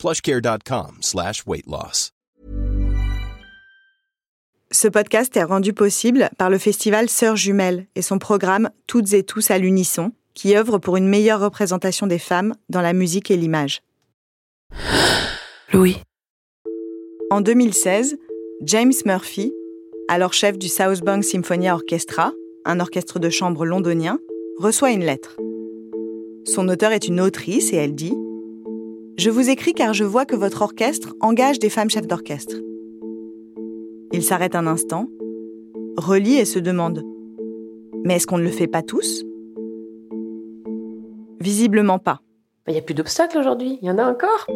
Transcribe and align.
plushcare.com 0.00 0.98
slash 1.02 1.44
weight 1.46 1.66
loss. 1.66 2.10
Ce 4.72 4.86
podcast 4.86 5.36
est 5.36 5.42
rendu 5.42 5.72
possible 5.72 6.30
par 6.38 6.48
le 6.48 6.56
festival 6.56 7.08
Sœurs 7.08 7.34
Jumelles 7.34 7.86
et 7.96 8.02
son 8.02 8.18
programme 8.18 8.70
Toutes 8.86 9.12
et 9.14 9.24
tous 9.24 9.50
à 9.50 9.58
l'unisson, 9.58 10.12
qui 10.32 10.56
œuvre 10.56 10.78
pour 10.78 10.96
une 10.96 11.08
meilleure 11.08 11.40
représentation 11.40 12.06
des 12.06 12.20
femmes 12.20 12.54
dans 12.68 12.80
la 12.80 12.92
musique 12.92 13.32
et 13.32 13.36
l'image. 13.36 13.82
Louis. 15.72 15.96
En 17.30 17.40
2016, 17.40 18.16
James 18.62 18.92
Murphy, 19.04 19.52
alors 20.06 20.32
chef 20.32 20.56
du 20.56 20.68
South 20.68 21.00
Bank 21.00 21.24
Symphonia 21.24 21.74
Orchestra, 21.74 22.32
un 22.64 22.78
orchestre 22.78 23.18
de 23.18 23.28
chambre 23.28 23.66
londonien, 23.66 24.20
reçoit 24.56 24.92
une 24.92 25.04
lettre. 25.04 25.36
Son 26.46 26.68
auteur 26.68 26.92
est 26.92 27.08
une 27.08 27.20
autrice 27.20 27.72
et 27.72 27.76
elle 27.76 27.96
dit 27.96 28.14
Je 29.20 29.28
vous 29.28 29.50
écris 29.50 29.74
car 29.74 29.92
je 29.92 30.02
vois 30.02 30.24
que 30.24 30.34
votre 30.34 30.62
orchestre 30.62 31.14
engage 31.20 31.58
des 31.58 31.68
femmes 31.68 31.90
chefs 31.90 32.06
d'orchestre. 32.06 32.56
Il 34.12 34.22
s'arrête 34.22 34.54
un 34.54 34.66
instant, 34.66 35.08
relit 35.98 36.38
et 36.38 36.46
se 36.46 36.58
demande 36.58 37.02
Mais 38.02 38.16
est-ce 38.16 38.26
qu'on 38.26 38.38
ne 38.38 38.44
le 38.44 38.48
fait 38.48 38.66
pas 38.66 38.80
tous? 38.80 39.22
Visiblement 41.38 41.98
pas. 41.98 42.22
Il 42.66 42.72
n'y 42.72 42.78
a 42.78 42.82
plus 42.82 42.94
d'obstacles 42.94 43.36
aujourd'hui, 43.36 43.78
il 43.82 43.88
y 43.88 43.90
en 43.90 43.98
a 43.98 44.10
encore. 44.10 44.46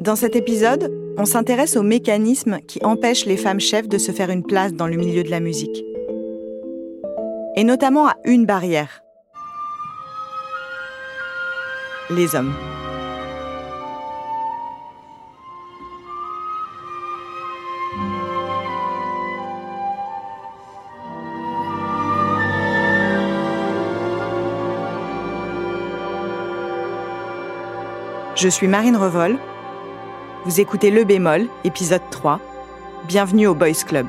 Dans 0.00 0.16
cet 0.16 0.36
épisode, 0.36 0.90
on 1.18 1.26
s'intéresse 1.26 1.76
aux 1.76 1.82
mécanismes 1.82 2.60
qui 2.66 2.82
empêchent 2.82 3.26
les 3.26 3.36
femmes 3.36 3.60
chefs 3.60 3.88
de 3.88 3.98
se 3.98 4.10
faire 4.10 4.30
une 4.30 4.42
place 4.42 4.72
dans 4.72 4.86
le 4.86 4.96
milieu 4.96 5.22
de 5.22 5.30
la 5.30 5.40
musique. 5.40 5.84
Et 7.60 7.64
notamment 7.64 8.08
à 8.08 8.14
une 8.24 8.46
barrière. 8.46 9.02
Les 12.08 12.34
hommes. 12.34 12.54
Je 28.36 28.48
suis 28.48 28.68
Marine 28.68 28.96
Revol. 28.96 29.36
Vous 30.46 30.60
écoutez 30.62 30.90
Le 30.90 31.04
Bémol, 31.04 31.48
épisode 31.64 32.00
3. 32.10 32.40
Bienvenue 33.06 33.48
au 33.48 33.54
Boys 33.54 33.84
Club. 33.86 34.06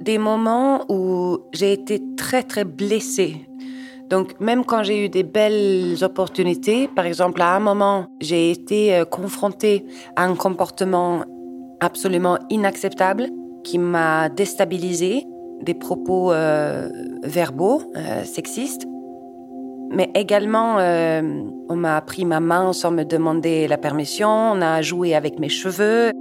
Des 0.00 0.18
moments 0.18 0.84
où 0.88 1.38
j'ai 1.52 1.72
été 1.72 2.02
très 2.16 2.42
très 2.42 2.64
blessée. 2.64 3.46
Donc 4.10 4.40
même 4.40 4.64
quand 4.64 4.82
j'ai 4.82 5.04
eu 5.04 5.08
des 5.08 5.22
belles 5.22 6.02
opportunités, 6.02 6.88
par 6.88 7.06
exemple 7.06 7.40
à 7.40 7.54
un 7.54 7.60
moment 7.60 8.06
j'ai 8.20 8.50
été 8.50 8.94
euh, 8.94 9.04
confrontée 9.04 9.86
à 10.16 10.24
un 10.24 10.34
comportement 10.34 11.20
absolument 11.78 12.36
inacceptable 12.50 13.28
qui 13.62 13.78
m'a 13.78 14.28
déstabilisée, 14.28 15.24
des 15.62 15.74
propos 15.74 16.32
euh, 16.32 16.88
verbaux 17.22 17.82
euh, 17.96 18.24
sexistes, 18.24 18.84
mais 19.92 20.10
également 20.14 20.76
on 21.68 21.76
m'a 21.76 22.00
pris 22.00 22.24
ma 22.24 22.38
main 22.38 22.72
sans 22.72 22.92
me 22.92 23.04
demander 23.04 23.66
la 23.66 23.76
permission, 23.76 24.28
on 24.28 24.62
a 24.62 24.82
joué 24.82 25.16
avec 25.16 25.40
mes 25.40 25.48
cheveux, 25.48 26.12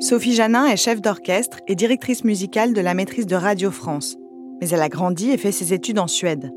Sophie 0.00 0.32
Janin 0.32 0.66
est 0.66 0.76
chef 0.76 1.00
d'orchestre 1.00 1.58
et 1.66 1.74
directrice 1.74 2.22
musicale 2.22 2.72
de 2.72 2.80
la 2.80 2.94
maîtrise 2.94 3.26
de 3.26 3.34
Radio 3.34 3.72
France, 3.72 4.16
mais 4.60 4.68
elle 4.68 4.80
a 4.80 4.88
grandi 4.88 5.32
et 5.32 5.36
fait 5.36 5.50
ses 5.50 5.74
études 5.74 5.98
en 5.98 6.06
Suède. 6.06 6.52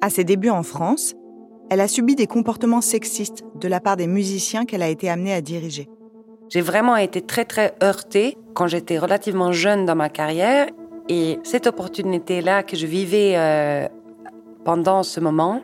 À 0.00 0.08
ses 0.08 0.24
débuts 0.24 0.48
en 0.48 0.62
France, 0.62 1.14
elle 1.68 1.82
a 1.82 1.86
subi 1.86 2.14
des 2.14 2.26
comportements 2.26 2.80
sexistes 2.80 3.44
de 3.60 3.68
la 3.68 3.78
part 3.78 3.98
des 3.98 4.06
musiciens 4.06 4.64
qu'elle 4.64 4.80
a 4.80 4.88
été 4.88 5.10
amenée 5.10 5.34
à 5.34 5.42
diriger. 5.42 5.90
J'ai 6.48 6.62
vraiment 6.62 6.96
été 6.96 7.20
très 7.20 7.44
très 7.44 7.74
heurtée 7.82 8.38
quand 8.54 8.68
j'étais 8.68 8.98
relativement 8.98 9.52
jeune 9.52 9.84
dans 9.84 9.94
ma 9.94 10.08
carrière 10.08 10.66
et 11.10 11.38
cette 11.42 11.66
opportunité-là 11.66 12.62
que 12.62 12.74
je 12.74 12.86
vivais 12.86 13.34
euh, 13.36 13.86
pendant 14.64 15.02
ce 15.02 15.20
moment, 15.20 15.60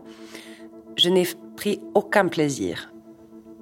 je 0.99 1.09
n'ai 1.09 1.27
pris 1.57 1.81
aucun 1.95 2.29
plaisir. 2.29 2.93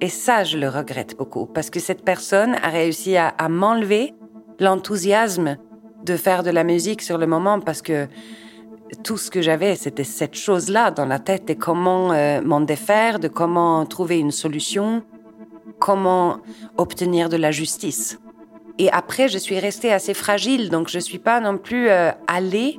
Et 0.01 0.09
ça, 0.09 0.43
je 0.43 0.57
le 0.57 0.67
regrette 0.67 1.17
beaucoup 1.17 1.45
parce 1.45 1.69
que 1.69 1.79
cette 1.79 2.03
personne 2.03 2.55
a 2.55 2.69
réussi 2.69 3.15
à, 3.17 3.33
m'enlever 3.49 4.13
l'enthousiasme 4.59 5.57
de 6.03 6.17
faire 6.17 6.43
de 6.43 6.49
la 6.49 6.63
musique 6.63 7.01
sur 7.01 7.17
le 7.17 7.27
moment 7.27 7.59
parce 7.59 7.81
que 7.81 8.07
tout 9.03 9.17
ce 9.17 9.31
que 9.31 9.41
j'avais, 9.41 9.75
c'était 9.75 10.03
cette 10.03 10.35
chose-là 10.35 10.91
dans 10.91 11.05
la 11.05 11.19
tête 11.19 11.49
et 11.49 11.55
comment 11.55 12.11
euh, 12.11 12.41
m'en 12.41 12.61
défaire, 12.61 13.19
de 13.19 13.27
comment 13.27 13.85
trouver 13.85 14.19
une 14.19 14.31
solution, 14.31 15.03
comment 15.79 16.39
obtenir 16.77 17.29
de 17.29 17.37
la 17.37 17.51
justice. 17.51 18.19
Et 18.77 18.91
après, 18.91 19.29
je 19.29 19.37
suis 19.37 19.57
restée 19.57 19.91
assez 19.91 20.13
fragile, 20.13 20.69
donc 20.69 20.89
je 20.89 20.99
suis 20.99 21.19
pas 21.19 21.39
non 21.39 21.57
plus 21.57 21.89
euh, 21.89 22.11
allée, 22.27 22.77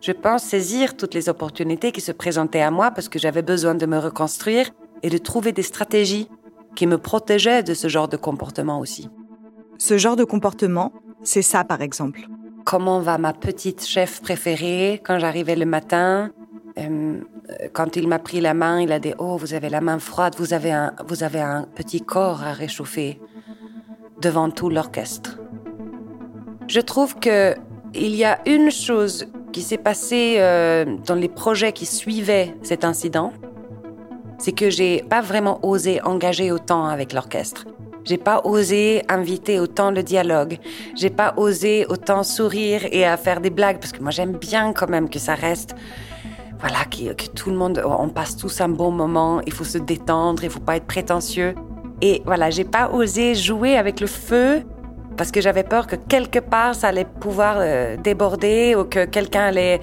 je 0.00 0.12
pense, 0.12 0.44
saisir 0.44 0.96
toutes 0.96 1.14
les 1.14 1.28
opportunités 1.28 1.90
qui 1.90 2.02
se 2.02 2.12
présentaient 2.12 2.60
à 2.60 2.70
moi 2.70 2.90
parce 2.90 3.08
que 3.08 3.18
j'avais 3.18 3.42
besoin 3.42 3.74
de 3.74 3.86
me 3.86 3.98
reconstruire 3.98 4.70
et 5.02 5.10
de 5.10 5.18
trouver 5.18 5.52
des 5.52 5.62
stratégies 5.62 6.28
qui 6.76 6.86
me 6.86 6.98
protégeaient 6.98 7.62
de 7.62 7.74
ce 7.74 7.88
genre 7.88 8.08
de 8.08 8.16
comportement 8.16 8.78
aussi. 8.80 9.08
Ce 9.78 9.98
genre 9.98 10.16
de 10.16 10.24
comportement, 10.24 10.92
c'est 11.22 11.42
ça 11.42 11.64
par 11.64 11.82
exemple. 11.82 12.26
Comment 12.64 13.00
va 13.00 13.18
ma 13.18 13.32
petite 13.32 13.84
chef 13.86 14.20
préférée 14.20 15.00
quand 15.04 15.18
j'arrivais 15.18 15.56
le 15.56 15.66
matin? 15.66 16.30
Euh, 16.78 17.20
Quand 17.72 17.96
il 17.96 18.06
m'a 18.08 18.18
pris 18.18 18.40
la 18.42 18.52
main, 18.52 18.80
il 18.80 18.92
a 18.92 18.98
dit 18.98 19.14
Oh, 19.18 19.36
vous 19.38 19.54
avez 19.54 19.70
la 19.70 19.80
main 19.80 19.98
froide, 19.98 20.34
vous 20.38 20.52
avez 20.52 20.70
un, 20.70 20.92
vous 21.08 21.22
avez 21.22 21.40
un 21.40 21.62
petit 21.74 22.02
corps 22.02 22.42
à 22.42 22.52
réchauffer 22.52 23.18
devant 24.20 24.50
tout 24.50 24.68
l'orchestre. 24.68 25.38
Je 26.68 26.80
trouve 26.80 27.14
que 27.18 27.54
il 27.94 28.14
y 28.14 28.24
a 28.24 28.38
une 28.46 28.70
chose 28.70 29.26
qui 29.52 29.62
s'est 29.62 29.78
passée 29.78 30.36
euh, 30.38 30.84
dans 31.06 31.14
les 31.14 31.30
projets 31.30 31.72
qui 31.72 31.86
suivaient 31.86 32.54
cet 32.62 32.84
incident, 32.84 33.32
c'est 34.38 34.52
que 34.52 34.70
j'ai 34.70 35.02
pas 35.02 35.20
vraiment 35.20 35.58
osé 35.62 36.00
engager 36.02 36.50
autant 36.52 36.86
avec 36.86 37.12
l'orchestre. 37.12 37.66
J'ai 38.04 38.16
pas 38.16 38.40
osé 38.44 39.02
inviter 39.08 39.60
autant 39.60 39.90
le 39.90 40.02
dialogue. 40.02 40.58
J'ai 40.96 41.10
pas 41.10 41.34
osé 41.36 41.84
autant 41.88 42.22
sourire 42.22 42.86
et 42.90 43.04
à 43.04 43.16
faire 43.16 43.40
des 43.40 43.50
blagues 43.50 43.78
parce 43.78 43.92
que 43.92 44.00
moi 44.00 44.10
j'aime 44.10 44.32
bien 44.32 44.72
quand 44.72 44.88
même 44.88 45.10
que 45.10 45.18
ça 45.18 45.34
reste 45.34 45.74
voilà 46.60 46.84
que, 46.84 47.26
tout 47.28 47.50
le 47.50 47.56
monde 47.56 47.80
on 47.84 48.08
passe 48.08 48.36
tous 48.36 48.60
un 48.60 48.68
bon 48.68 48.90
moment, 48.90 49.40
il 49.46 49.52
faut 49.52 49.64
se 49.64 49.78
détendre, 49.78 50.42
il 50.42 50.50
faut 50.50 50.60
pas 50.60 50.76
être 50.76 50.86
prétentieux. 50.86 51.54
Et 52.00 52.22
voilà, 52.26 52.50
j'ai 52.50 52.64
pas 52.64 52.90
osé 52.90 53.34
jouer 53.34 53.76
avec 53.76 54.00
le 54.00 54.06
feu 54.06 54.62
parce 55.16 55.30
que 55.30 55.40
j'avais 55.40 55.62
peur 55.62 55.86
que 55.86 55.96
quelque 55.96 56.38
part 56.38 56.74
ça 56.74 56.88
allait 56.88 57.04
pouvoir 57.04 57.56
euh, 57.58 57.96
déborder 57.96 58.74
ou 58.76 58.84
que 58.84 59.04
quelqu'un 59.04 59.46
allait 59.46 59.80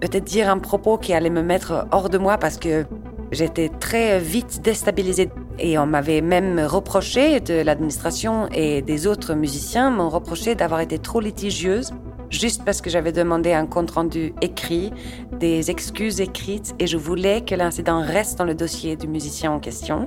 peut-être 0.00 0.24
dire 0.24 0.48
un 0.48 0.58
propos 0.58 0.98
qui 0.98 1.12
allait 1.12 1.30
me 1.30 1.42
mettre 1.42 1.86
hors 1.90 2.08
de 2.08 2.18
moi 2.18 2.38
parce 2.38 2.56
que 2.56 2.84
J'étais 3.32 3.68
très 3.68 4.18
vite 4.18 4.60
déstabilisée 4.62 5.30
et 5.58 5.78
on 5.78 5.86
m'avait 5.86 6.20
même 6.20 6.58
reproché 6.58 7.40
de 7.40 7.62
l'administration 7.62 8.48
et 8.52 8.82
des 8.82 9.06
autres 9.06 9.34
musiciens 9.34 9.90
m'ont 9.90 10.08
reproché 10.08 10.54
d'avoir 10.54 10.80
été 10.80 10.98
trop 10.98 11.20
litigieuse 11.20 11.92
juste 12.30 12.64
parce 12.64 12.80
que 12.80 12.90
j'avais 12.90 13.12
demandé 13.12 13.52
un 13.52 13.66
compte-rendu 13.66 14.32
écrit, 14.40 14.92
des 15.38 15.70
excuses 15.70 16.20
écrites, 16.20 16.74
et 16.78 16.86
je 16.86 16.96
voulais 16.96 17.42
que 17.42 17.54
l'incident 17.54 18.00
reste 18.00 18.38
dans 18.38 18.44
le 18.44 18.54
dossier 18.54 18.96
du 18.96 19.08
musicien 19.08 19.52
en 19.52 19.58
question. 19.58 20.06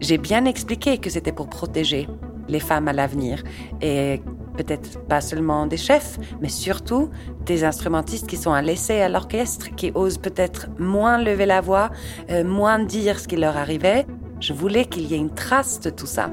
J'ai 0.00 0.18
bien 0.18 0.44
expliqué 0.44 0.98
que 0.98 1.10
c'était 1.10 1.32
pour 1.32 1.48
protéger 1.48 2.08
les 2.48 2.60
femmes 2.60 2.88
à 2.88 2.92
l'avenir, 2.92 3.42
et 3.80 4.22
peut-être 4.56 5.00
pas 5.06 5.20
seulement 5.20 5.66
des 5.66 5.76
chefs, 5.76 6.18
mais 6.40 6.48
surtout 6.48 7.10
des 7.44 7.64
instrumentistes 7.64 8.26
qui 8.26 8.36
sont 8.36 8.52
à 8.52 8.62
l'essai 8.62 9.00
à 9.00 9.08
l'orchestre, 9.08 9.74
qui 9.74 9.92
osent 9.94 10.18
peut-être 10.18 10.68
moins 10.78 11.18
lever 11.18 11.46
la 11.46 11.60
voix, 11.60 11.90
euh, 12.30 12.44
moins 12.44 12.78
dire 12.78 13.18
ce 13.18 13.28
qui 13.28 13.36
leur 13.36 13.56
arrivait. 13.56 14.06
Je 14.40 14.52
voulais 14.52 14.84
qu'il 14.84 15.06
y 15.06 15.14
ait 15.14 15.18
une 15.18 15.34
trace 15.34 15.80
de 15.80 15.90
tout 15.90 16.06
ça. 16.06 16.30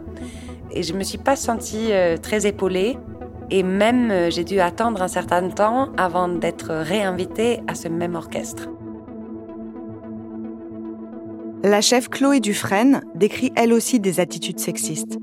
Et 0.71 0.83
je 0.83 0.93
me 0.93 1.03
suis 1.03 1.17
pas 1.17 1.35
sentie 1.35 1.91
euh, 1.91 2.17
très 2.17 2.45
épaulée. 2.45 2.97
Et 3.51 3.63
même, 3.63 4.11
euh, 4.11 4.29
j'ai 4.29 4.43
dû 4.43 4.59
attendre 4.59 5.01
un 5.01 5.07
certain 5.07 5.49
temps 5.49 5.89
avant 5.97 6.27
d'être 6.27 6.71
réinvitée 6.71 7.61
à 7.67 7.75
ce 7.75 7.87
même 7.87 8.15
orchestre. 8.15 8.69
La 11.63 11.81
chef 11.81 12.09
Chloé 12.09 12.39
Dufresne 12.39 13.01
décrit 13.15 13.51
elle 13.55 13.73
aussi 13.73 13.99
des 13.99 14.19
attitudes 14.19 14.59
sexistes. 14.59 15.17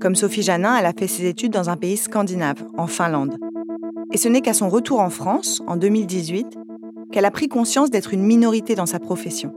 Comme 0.00 0.14
Sophie 0.14 0.42
Janin, 0.42 0.76
elle 0.76 0.86
a 0.86 0.92
fait 0.92 1.06
ses 1.06 1.26
études 1.26 1.52
dans 1.52 1.70
un 1.70 1.76
pays 1.76 1.96
scandinave, 1.96 2.62
en 2.76 2.86
Finlande. 2.86 3.38
Et 4.12 4.18
ce 4.18 4.28
n'est 4.28 4.40
qu'à 4.40 4.54
son 4.54 4.68
retour 4.68 5.00
en 5.00 5.10
France, 5.10 5.62
en 5.66 5.76
2018, 5.76 6.46
qu'elle 7.12 7.24
a 7.24 7.30
pris 7.30 7.48
conscience 7.48 7.90
d'être 7.90 8.12
une 8.12 8.22
minorité 8.22 8.74
dans 8.74 8.86
sa 8.86 8.98
profession. 8.98 9.52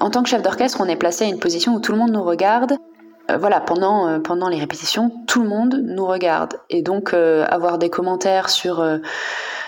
En 0.00 0.10
tant 0.10 0.22
que 0.22 0.28
chef 0.28 0.42
d'orchestre, 0.42 0.80
on 0.80 0.86
est 0.86 0.96
placé 0.96 1.24
à 1.24 1.28
une 1.28 1.38
position 1.38 1.74
où 1.74 1.80
tout 1.80 1.92
le 1.92 1.98
monde 1.98 2.12
nous 2.12 2.22
regarde. 2.22 2.78
Euh, 3.30 3.36
voilà, 3.36 3.60
pendant, 3.60 4.08
euh, 4.08 4.18
pendant 4.20 4.48
les 4.48 4.58
répétitions, 4.58 5.10
tout 5.26 5.42
le 5.42 5.48
monde 5.48 5.80
nous 5.84 6.06
regarde. 6.06 6.60
Et 6.70 6.82
donc, 6.82 7.12
euh, 7.12 7.44
avoir 7.48 7.78
des 7.78 7.90
commentaires 7.90 8.48
sur 8.48 8.84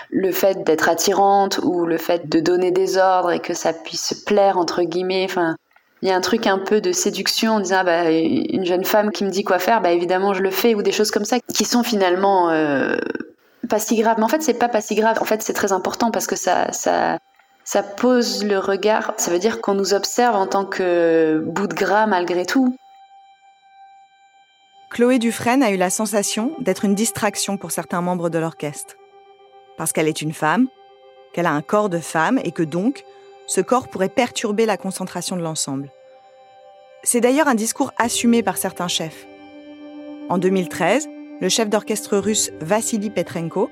le 0.09 0.31
fait 0.31 0.63
d'être 0.63 0.89
attirante 0.89 1.59
ou 1.63 1.85
le 1.85 1.97
fait 1.97 2.29
de 2.29 2.39
donner 2.39 2.71
des 2.71 2.97
ordres 2.97 3.31
et 3.31 3.39
que 3.39 3.53
ça 3.53 3.73
puisse 3.73 4.13
plaire, 4.25 4.57
entre 4.57 4.83
guillemets, 4.83 5.25
enfin, 5.25 5.55
il 6.01 6.09
y 6.09 6.11
a 6.11 6.15
un 6.15 6.21
truc 6.21 6.47
un 6.47 6.57
peu 6.57 6.81
de 6.81 6.91
séduction 6.91 7.53
en 7.53 7.59
disant 7.59 7.77
ah 7.79 7.83
bah, 7.83 8.11
une 8.11 8.65
jeune 8.65 8.85
femme 8.85 9.11
qui 9.11 9.23
me 9.23 9.29
dit 9.29 9.43
quoi 9.43 9.59
faire, 9.59 9.81
bah 9.81 9.91
évidemment 9.91 10.33
je 10.33 10.41
le 10.41 10.51
fais, 10.51 10.73
ou 10.75 10.81
des 10.81 10.91
choses 10.91 11.11
comme 11.11 11.25
ça 11.25 11.37
qui 11.39 11.63
sont 11.65 11.83
finalement 11.83 12.49
pas 13.71 13.79
si 13.79 13.95
graves. 13.95 14.17
Mais 14.17 14.23
en 14.23 14.27
fait, 14.27 14.41
c'est 14.41 14.53
pas 14.53 14.69
pas 14.69 14.81
si 14.81 14.95
grave. 14.95 15.17
En 15.21 15.25
fait, 15.25 15.41
c'est 15.41 15.53
très 15.53 15.71
important 15.71 16.11
parce 16.11 16.27
que 16.27 16.35
ça, 16.35 16.71
ça, 16.71 17.17
ça 17.63 17.83
pose 17.83 18.43
le 18.43 18.59
regard. 18.59 19.13
Ça 19.17 19.31
veut 19.31 19.39
dire 19.39 19.61
qu'on 19.61 19.73
nous 19.73 19.93
observe 19.93 20.35
en 20.35 20.47
tant 20.47 20.65
que 20.65 21.41
bout 21.45 21.67
de 21.67 21.73
gras 21.73 22.05
malgré 22.05 22.45
tout. 22.45 22.75
Chloé 24.91 25.19
Dufresne 25.19 25.63
a 25.63 25.71
eu 25.71 25.77
la 25.77 25.89
sensation 25.89 26.51
d'être 26.59 26.83
une 26.83 26.95
distraction 26.95 27.57
pour 27.57 27.71
certains 27.71 28.01
membres 28.01 28.29
de 28.29 28.39
l'orchestre. 28.39 28.95
Parce 29.77 29.93
qu'elle 29.93 30.09
est 30.09 30.21
une 30.21 30.33
femme, 30.33 30.67
qu'elle 31.33 31.45
a 31.45 31.51
un 31.51 31.61
corps 31.61 31.89
de 31.89 31.99
femme 31.99 32.39
et 32.43 32.51
que 32.51 32.63
donc, 32.63 33.05
ce 33.51 33.59
corps 33.59 33.89
pourrait 33.89 34.07
perturber 34.07 34.65
la 34.65 34.77
concentration 34.77 35.35
de 35.35 35.41
l'ensemble. 35.41 35.91
C'est 37.03 37.19
d'ailleurs 37.19 37.49
un 37.49 37.55
discours 37.55 37.91
assumé 37.97 38.43
par 38.43 38.55
certains 38.55 38.87
chefs. 38.87 39.27
En 40.29 40.37
2013, 40.37 41.09
le 41.41 41.49
chef 41.49 41.69
d'orchestre 41.69 42.17
russe 42.17 42.53
Vassili 42.61 43.09
Petrenko 43.09 43.69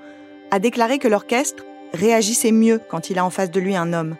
a 0.52 0.60
déclaré 0.60 1.00
que 1.00 1.08
l'orchestre 1.08 1.64
réagissait 1.94 2.52
mieux 2.52 2.81
quand 2.90 3.10
il 3.10 3.20
a 3.20 3.24
en 3.24 3.30
face 3.30 3.52
de 3.52 3.60
lui 3.62 3.78
un 3.78 3.94
homme, 3.94 4.18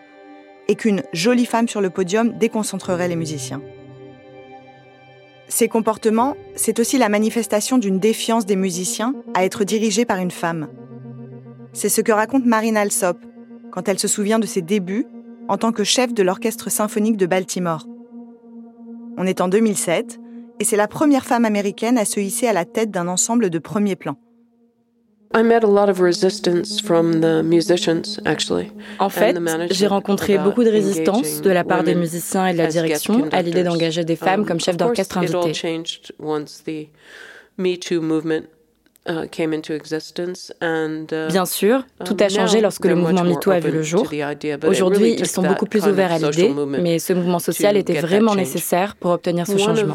et 0.66 0.76
qu'une 0.76 1.02
jolie 1.12 1.44
femme 1.44 1.68
sur 1.68 1.82
le 1.82 1.90
podium 1.90 2.38
déconcentrerait 2.38 3.08
les 3.08 3.16
musiciens. 3.16 3.60
Ces 5.48 5.68
comportements, 5.68 6.38
c'est 6.56 6.78
aussi 6.80 6.96
la 6.96 7.10
manifestation 7.10 7.76
d'une 7.76 7.98
défiance 7.98 8.46
des 8.46 8.56
musiciens 8.56 9.14
à 9.34 9.44
être 9.44 9.64
dirigés 9.64 10.06
par 10.06 10.20
une 10.20 10.30
femme. 10.30 10.68
C'est 11.74 11.90
ce 11.90 12.00
que 12.00 12.12
raconte 12.12 12.46
Marine 12.46 12.78
Alsop 12.78 13.18
quand 13.70 13.88
elle 13.88 13.98
se 13.98 14.08
souvient 14.08 14.38
de 14.38 14.46
ses 14.46 14.62
débuts 14.62 15.06
en 15.48 15.56
tant 15.58 15.72
que 15.72 15.84
chef 15.84 16.14
de 16.14 16.22
l'Orchestre 16.22 16.70
symphonique 16.70 17.16
de 17.16 17.26
Baltimore. 17.26 17.86
On 19.16 19.26
est 19.26 19.40
en 19.40 19.48
2007 19.48 20.18
et 20.60 20.64
c'est 20.64 20.76
la 20.76 20.88
première 20.88 21.24
femme 21.24 21.44
américaine 21.44 21.98
à 21.98 22.04
se 22.04 22.20
hisser 22.20 22.46
à 22.46 22.52
la 22.52 22.64
tête 22.64 22.90
d'un 22.90 23.08
ensemble 23.08 23.50
de 23.50 23.58
premier 23.58 23.96
plan. 23.96 24.16
En 28.98 29.08
fait, 29.08 29.38
j'ai 29.70 29.86
rencontré 29.86 30.38
beaucoup 30.38 30.64
de 30.64 30.70
résistance 30.70 31.40
de 31.40 31.50
la 31.50 31.62
part 31.62 31.84
des 31.84 31.94
musiciens 31.94 32.48
et 32.48 32.52
de 32.52 32.58
la 32.58 32.66
direction 32.66 33.28
à 33.30 33.42
l'idée 33.42 33.62
d'engager 33.62 34.04
des 34.04 34.16
femmes 34.16 34.44
comme 34.44 34.58
chefs 34.60 34.76
d'orchestre 34.76 35.18
invitées. 35.18 35.54
Uh, 39.08 39.24
uh, 39.24 39.28
Bien 41.28 41.46
sûr, 41.46 41.84
tout 42.04 42.16
a 42.20 42.28
changé 42.28 42.60
lorsque 42.60 42.84
le 42.84 42.94
mouvement 42.94 43.24
MeToo 43.24 43.50
a 43.50 43.58
vu 43.58 43.70
le 43.70 43.82
jour. 43.82 44.06
Aujourd'hui, 44.68 45.16
ils 45.18 45.26
sont 45.26 45.42
beaucoup 45.42 45.66
plus 45.66 45.86
ouverts 45.86 46.12
à 46.12 46.18
l'idée, 46.18 46.52
mais 46.80 46.98
ce 46.98 47.12
mouvement 47.14 47.38
social 47.38 47.76
était 47.76 48.00
vraiment 48.00 48.34
nécessaire 48.34 48.96
pour 48.96 49.12
obtenir 49.12 49.46
ce 49.46 49.56
changement. 49.56 49.94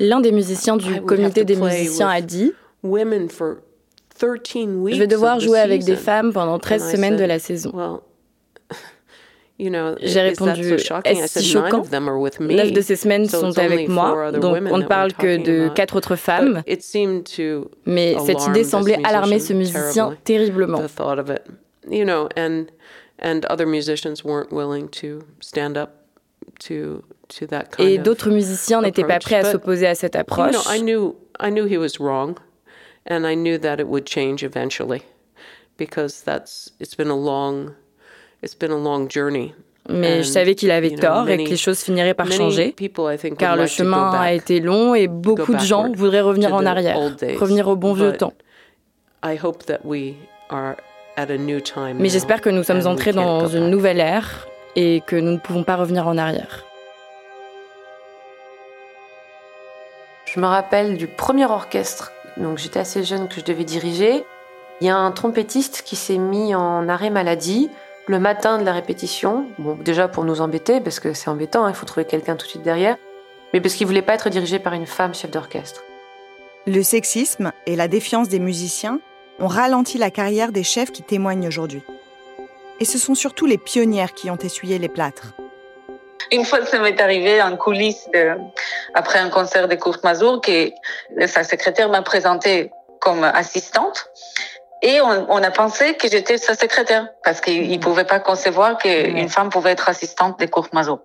L'un 0.00 0.20
des 0.20 0.30
musiciens 0.32 0.76
du 0.76 1.00
comité 1.02 1.44
des 1.44 1.56
musiciens 1.56 2.08
a 2.08 2.20
dit 2.20 2.52
Je 4.20 4.98
vais 4.98 5.06
devoir 5.06 5.40
jouer 5.40 5.58
avec 5.58 5.84
des 5.84 5.96
femmes 5.96 6.32
pendant 6.32 6.58
13 6.58 6.92
semaines 6.92 7.16
de 7.16 7.24
la 7.24 7.38
saison. 7.40 8.00
J'ai 9.58 10.20
répondu 10.20 10.74
Est-ce 11.04 11.40
si 11.40 11.48
choquant? 11.48 11.82
Neuf 12.40 12.72
de 12.72 12.80
ces 12.80 12.96
semaines 12.96 13.26
sont 13.26 13.58
avec 13.58 13.88
moi, 13.88 14.30
donc 14.32 14.56
on 14.70 14.78
ne 14.78 14.84
parle 14.84 15.12
que 15.12 15.36
de 15.36 15.68
quatre 15.74 15.96
autres 15.96 16.16
femmes. 16.16 16.62
Mais 17.86 18.16
cette 18.24 18.46
idée 18.46 18.64
semblait 18.64 18.98
alarmer 19.04 19.40
ce 19.40 19.52
musicien 19.52 20.16
terriblement. 20.24 20.82
Et 27.78 27.98
d'autres 27.98 28.30
musiciens 28.30 28.82
n'étaient 28.82 29.04
pas 29.04 29.18
prêts 29.18 29.36
à 29.36 29.44
s'opposer 29.44 29.86
à 29.86 29.94
cette 29.94 30.16
approche. 30.16 30.54
And 33.10 33.24
I 33.24 33.34
knew 33.34 33.56
that 33.56 33.80
it 33.80 33.86
would 33.88 34.06
change 34.06 34.42
eventually 34.44 35.02
because 35.78 36.22
that's 36.22 36.72
it's 36.78 36.94
been 36.94 37.08
a 37.08 37.16
long 37.16 37.74
Mais 39.90 40.22
je 40.22 40.28
savais 40.28 40.54
qu'il 40.54 40.70
avait 40.70 40.90
tort 40.90 41.28
et 41.28 41.42
que 41.44 41.50
les 41.50 41.56
choses 41.56 41.80
finiraient 41.80 42.14
par 42.14 42.30
changer, 42.30 42.74
car 43.38 43.56
le 43.56 43.66
chemin 43.66 44.10
a 44.10 44.32
été 44.32 44.60
long 44.60 44.94
et 44.94 45.08
beaucoup 45.08 45.54
de 45.54 45.60
gens 45.60 45.90
voudraient 45.92 46.20
revenir 46.20 46.54
en 46.54 46.64
arrière, 46.66 46.98
revenir 47.38 47.68
au 47.68 47.76
bon 47.76 47.94
vieux 47.94 48.12
temps. 48.12 48.34
Mais 51.94 52.08
j'espère 52.08 52.40
que 52.40 52.50
nous 52.50 52.62
sommes 52.62 52.86
entrés 52.86 53.12
dans 53.12 53.46
une 53.48 53.70
nouvelle 53.70 54.00
ère 54.00 54.46
et 54.76 55.02
que 55.06 55.16
nous 55.16 55.32
ne 55.32 55.38
pouvons 55.38 55.64
pas 55.64 55.76
revenir 55.76 56.06
en 56.06 56.18
arrière. 56.18 56.64
Je 60.26 60.38
me 60.40 60.46
rappelle 60.46 60.98
du 60.98 61.06
premier 61.06 61.46
orchestre, 61.46 62.12
donc 62.36 62.58
j'étais 62.58 62.78
assez 62.78 63.02
jeune 63.02 63.28
que 63.28 63.36
je 63.36 63.44
devais 63.44 63.64
diriger. 63.64 64.24
Il 64.80 64.86
y 64.86 64.90
a 64.90 64.96
un 64.96 65.10
trompettiste 65.10 65.82
qui 65.84 65.96
s'est 65.96 66.18
mis 66.18 66.54
en 66.54 66.88
arrêt 66.88 67.10
maladie 67.10 67.70
le 68.08 68.18
matin 68.18 68.58
de 68.58 68.64
la 68.64 68.72
répétition. 68.72 69.46
Bon, 69.58 69.74
déjà 69.74 70.08
pour 70.08 70.24
nous 70.24 70.40
embêter, 70.40 70.80
parce 70.80 70.98
que 70.98 71.12
c'est 71.12 71.28
embêtant, 71.28 71.64
hein, 71.64 71.70
il 71.70 71.74
faut 71.74 71.86
trouver 71.86 72.06
quelqu'un 72.06 72.36
tout 72.36 72.46
de 72.46 72.50
suite 72.50 72.62
derrière, 72.62 72.96
mais 73.52 73.60
parce 73.60 73.74
qu'il 73.74 73.86
voulait 73.86 74.02
pas 74.02 74.14
être 74.14 74.30
dirigé 74.30 74.58
par 74.58 74.72
une 74.72 74.86
femme 74.86 75.14
chef 75.14 75.30
d'orchestre. 75.30 75.82
Le 76.66 76.82
sexisme 76.82 77.52
et 77.66 77.76
la 77.76 77.88
défiance 77.88 78.28
des 78.28 78.40
musiciens 78.40 79.00
ont 79.38 79.46
ralenti 79.46 79.98
la 79.98 80.10
carrière 80.10 80.52
des 80.52 80.64
chefs 80.64 80.90
qui 80.90 81.02
témoignent 81.02 81.46
aujourd'hui. 81.46 81.82
Et 82.80 82.84
ce 82.84 82.98
sont 82.98 83.14
surtout 83.14 83.46
les 83.46 83.58
pionnières 83.58 84.14
qui 84.14 84.30
ont 84.30 84.36
essuyé 84.36 84.78
les 84.78 84.88
plâtres. 84.88 85.34
Une 86.30 86.44
fois, 86.44 86.64
ça 86.66 86.78
m'est 86.78 87.00
arrivé 87.00 87.40
en 87.40 87.56
coulisses 87.56 88.08
après 88.94 89.18
un 89.18 89.30
concert 89.30 89.68
de 89.68 89.74
Kurt 89.76 90.04
Mazur 90.04 90.40
que 90.40 90.70
sa 91.26 91.42
secrétaire 91.44 91.88
m'a 91.88 92.02
présentée 92.02 92.70
comme 93.00 93.24
assistante. 93.24 94.10
Et 94.82 95.00
on, 95.00 95.42
a 95.42 95.50
pensé 95.50 95.94
que 95.94 96.08
j'étais 96.08 96.38
sa 96.38 96.54
secrétaire 96.54 97.08
parce 97.24 97.40
qu'il 97.40 97.68
ne 97.68 97.78
pouvait 97.78 98.04
pas 98.04 98.20
concevoir 98.20 98.78
qu'une 98.78 99.28
femme 99.28 99.50
pouvait 99.50 99.72
être 99.72 99.88
assistante 99.88 100.38
de 100.38 100.46
Kurt 100.46 100.72
Mazur. 100.72 101.00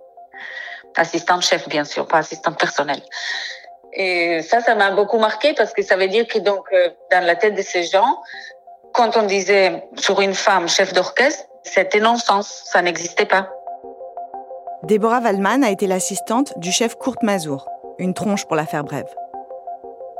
Assistante 0.95 1.41
chef, 1.41 1.67
bien 1.67 1.83
sûr, 1.83 2.07
pas 2.07 2.19
assistante 2.19 2.59
personnelle. 2.59 3.01
Et 3.93 4.43
ça, 4.43 4.61
ça 4.61 4.75
m'a 4.75 4.91
beaucoup 4.91 5.17
marqué 5.17 5.53
parce 5.53 5.73
que 5.73 5.81
ça 5.81 5.95
veut 5.95 6.07
dire 6.07 6.27
que 6.27 6.37
donc, 6.37 6.65
euh, 6.71 6.89
dans 7.11 7.25
la 7.25 7.35
tête 7.35 7.55
de 7.55 7.63
ces 7.63 7.83
gens, 7.83 8.21
quand 8.93 9.17
on 9.17 9.23
disait 9.23 9.83
sur 9.97 10.21
une 10.21 10.35
femme 10.35 10.69
chef 10.69 10.93
d'orchestre, 10.93 11.45
c'était 11.63 11.99
non-sens, 11.99 12.63
ça 12.65 12.81
n'existait 12.81 13.25
pas. 13.25 13.49
Déborah 14.83 15.19
Waldman 15.19 15.63
a 15.63 15.71
été 15.71 15.87
l'assistante 15.87 16.57
du 16.59 16.71
chef 16.71 16.95
Kurt 16.97 17.23
Mazur, 17.23 17.65
une 17.97 18.13
tronche 18.13 18.45
pour 18.45 18.55
la 18.55 18.65
faire 18.65 18.83
brève. 18.83 19.07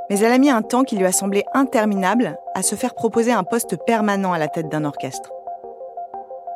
Mais 0.09 0.19
elle 0.19 0.31
a 0.33 0.37
mis 0.37 0.49
un 0.49 0.61
temps 0.61 0.83
qui 0.83 0.97
lui 0.97 1.05
a 1.05 1.11
semblé 1.11 1.43
interminable 1.53 2.37
à 2.55 2.61
se 2.61 2.75
faire 2.75 2.93
proposer 2.93 3.31
un 3.31 3.43
poste 3.43 3.77
permanent 3.85 4.33
à 4.33 4.37
la 4.37 4.47
tête 4.47 4.69
d'un 4.69 4.85
orchestre. 4.85 5.31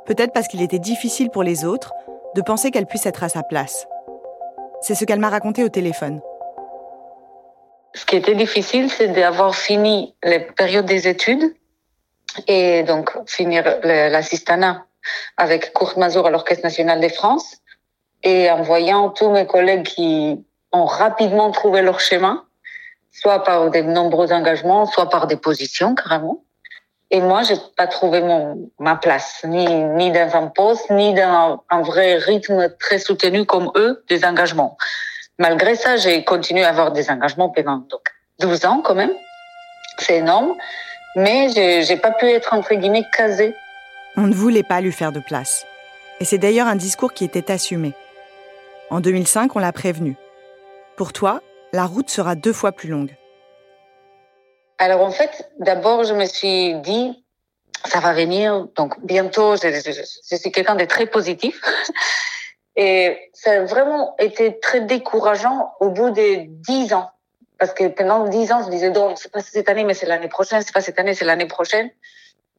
Peut-être 0.06 0.34
parce 0.34 0.48
qu'il 0.48 0.62
était 0.62 0.80
difficile 0.80 1.30
pour 1.30 1.44
les 1.44 1.66
autres 1.66 1.94
de 2.36 2.42
penser 2.42 2.72
qu'elle 2.72 2.86
puisse 2.86 3.06
être 3.06 3.24
à 3.24 3.30
sa 3.30 3.44
place. 3.44 3.88
C'est 4.82 4.96
ce 4.96 5.06
qu'elle 5.06 5.20
m'a 5.20 5.30
raconté 5.30 5.64
au 5.64 5.70
téléphone. 5.70 6.22
ce 7.94 8.06
qui 8.06 8.16
était 8.16 8.36
difficile, 8.36 8.92
c'est 8.92 9.08
d'avoir 9.08 9.56
fini 9.56 10.16
les 10.24 10.40
périodes 10.40 10.86
des 10.86 11.08
études 11.08 11.56
et 12.48 12.84
donc 12.84 13.18
finir 13.26 13.64
l'assistanat 13.84 14.86
avec 15.38 15.74
Kurt 15.74 15.98
Mazur 15.98 16.28
à 16.28 16.30
l'Orchestre 16.30 16.64
national 16.64 17.02
de 17.02 17.10
France 17.10 17.58
et 18.24 18.50
en 18.52 18.62
voyant 18.62 19.10
tous 19.10 19.30
mes 19.30 19.48
collègues 19.48 19.84
qui 19.84 20.46
ont 20.72 20.86
rapidement 20.86 21.52
trouvé 21.52 21.82
leur 21.82 22.00
chemin, 22.00 22.46
soit 23.20 23.44
par 23.44 23.70
de 23.72 23.82
nombreux 23.82 24.32
engagements, 24.32 24.86
soit 24.86 25.10
par 25.10 25.28
des 25.28 25.38
positions 25.38 25.96
carrément. 25.96 26.44
Et 27.10 27.22
moi, 27.22 27.42
j'ai 27.44 27.56
pas 27.78 27.88
trouvé 27.88 28.22
mon, 28.22 28.70
ma 28.80 28.96
place, 28.96 29.42
ni, 29.46 29.66
ni 29.66 30.12
dans 30.12 30.36
un 30.36 30.48
poste, 30.48 30.90
ni 30.90 31.14
dans 31.14 31.64
un, 31.70 31.82
vrai 31.82 32.16
rythme 32.18 32.70
très 32.80 33.00
soutenu 33.00 33.46
comme 33.46 33.72
eux, 33.76 34.04
des 34.10 34.26
engagements. 34.26 34.78
Malgré 35.40 35.76
ça, 35.76 35.96
j'ai 35.96 36.24
continué 36.26 36.64
à 36.66 36.70
avoir 36.70 36.92
des 36.92 37.10
engagements 37.10 37.50
pendant 37.50 37.78
donc, 37.78 38.02
12 38.40 38.66
ans 38.66 38.82
quand 38.84 38.96
même. 38.96 39.14
C'est 40.00 40.18
énorme. 40.18 40.54
Mais 41.16 41.50
j'ai 41.84 41.98
pas 41.98 42.12
pu 42.12 42.26
être, 42.26 42.54
entre 42.54 42.76
guillemets, 42.76 43.06
casée. 43.16 43.56
On 44.18 44.28
ne 44.28 44.34
voulait 44.34 44.64
pas 44.64 44.82
lui 44.82 44.92
faire 44.92 45.12
de 45.12 45.20
place. 45.20 45.66
Et 46.20 46.26
c'est 46.26 46.38
d'ailleurs 46.38 46.68
un 46.68 46.76
discours 46.76 47.14
qui 47.14 47.24
était 47.24 47.52
assumé. 47.52 47.94
En 48.90 49.00
2005, 49.00 49.56
on 49.56 49.60
l'a 49.60 49.72
prévenu. 49.72 50.18
Pour 50.98 51.14
toi, 51.14 51.42
la 51.74 51.86
route 51.86 52.10
sera 52.10 52.36
deux 52.36 52.54
fois 52.54 52.72
plus 52.72 52.90
longue. 52.90 53.16
Alors 54.78 55.02
en 55.02 55.12
fait, 55.12 55.50
d'abord, 55.60 56.04
je 56.04 56.14
me 56.14 56.26
suis 56.26 56.76
dit, 56.76 57.24
ça 57.86 58.00
va 58.00 58.14
venir, 58.14 58.68
donc 58.76 59.00
bientôt, 59.04 59.56
je, 59.56 60.38
suis 60.38 60.52
quelqu'un 60.52 60.76
de 60.76 60.86
très 60.86 61.06
positif. 61.08 61.62
Et 62.76 63.32
ça 63.34 63.54
a 63.54 63.64
vraiment 63.66 64.16
été 64.20 64.60
très 64.60 64.82
décourageant 64.82 65.74
au 65.80 65.90
bout 65.90 66.12
de 66.12 66.46
dix 66.48 66.94
ans. 66.94 67.10
Parce 67.58 67.74
que 67.74 67.88
pendant 67.88 68.28
dix 68.28 68.52
ans, 68.52 68.62
je 68.64 68.70
disais, 68.70 68.92
donc, 68.92 69.18
c'est 69.18 69.32
pas 69.32 69.42
cette 69.42 69.68
année, 69.68 69.84
mais 69.84 69.96
c'est 69.96 70.06
l'année 70.06 70.28
prochaine, 70.28 70.62
c'est 70.62 70.74
pas 70.74 70.82
cette 70.82 71.00
année, 71.00 71.16
c'est 71.16 71.26
l'année 71.26 71.48
prochaine. 71.48 71.90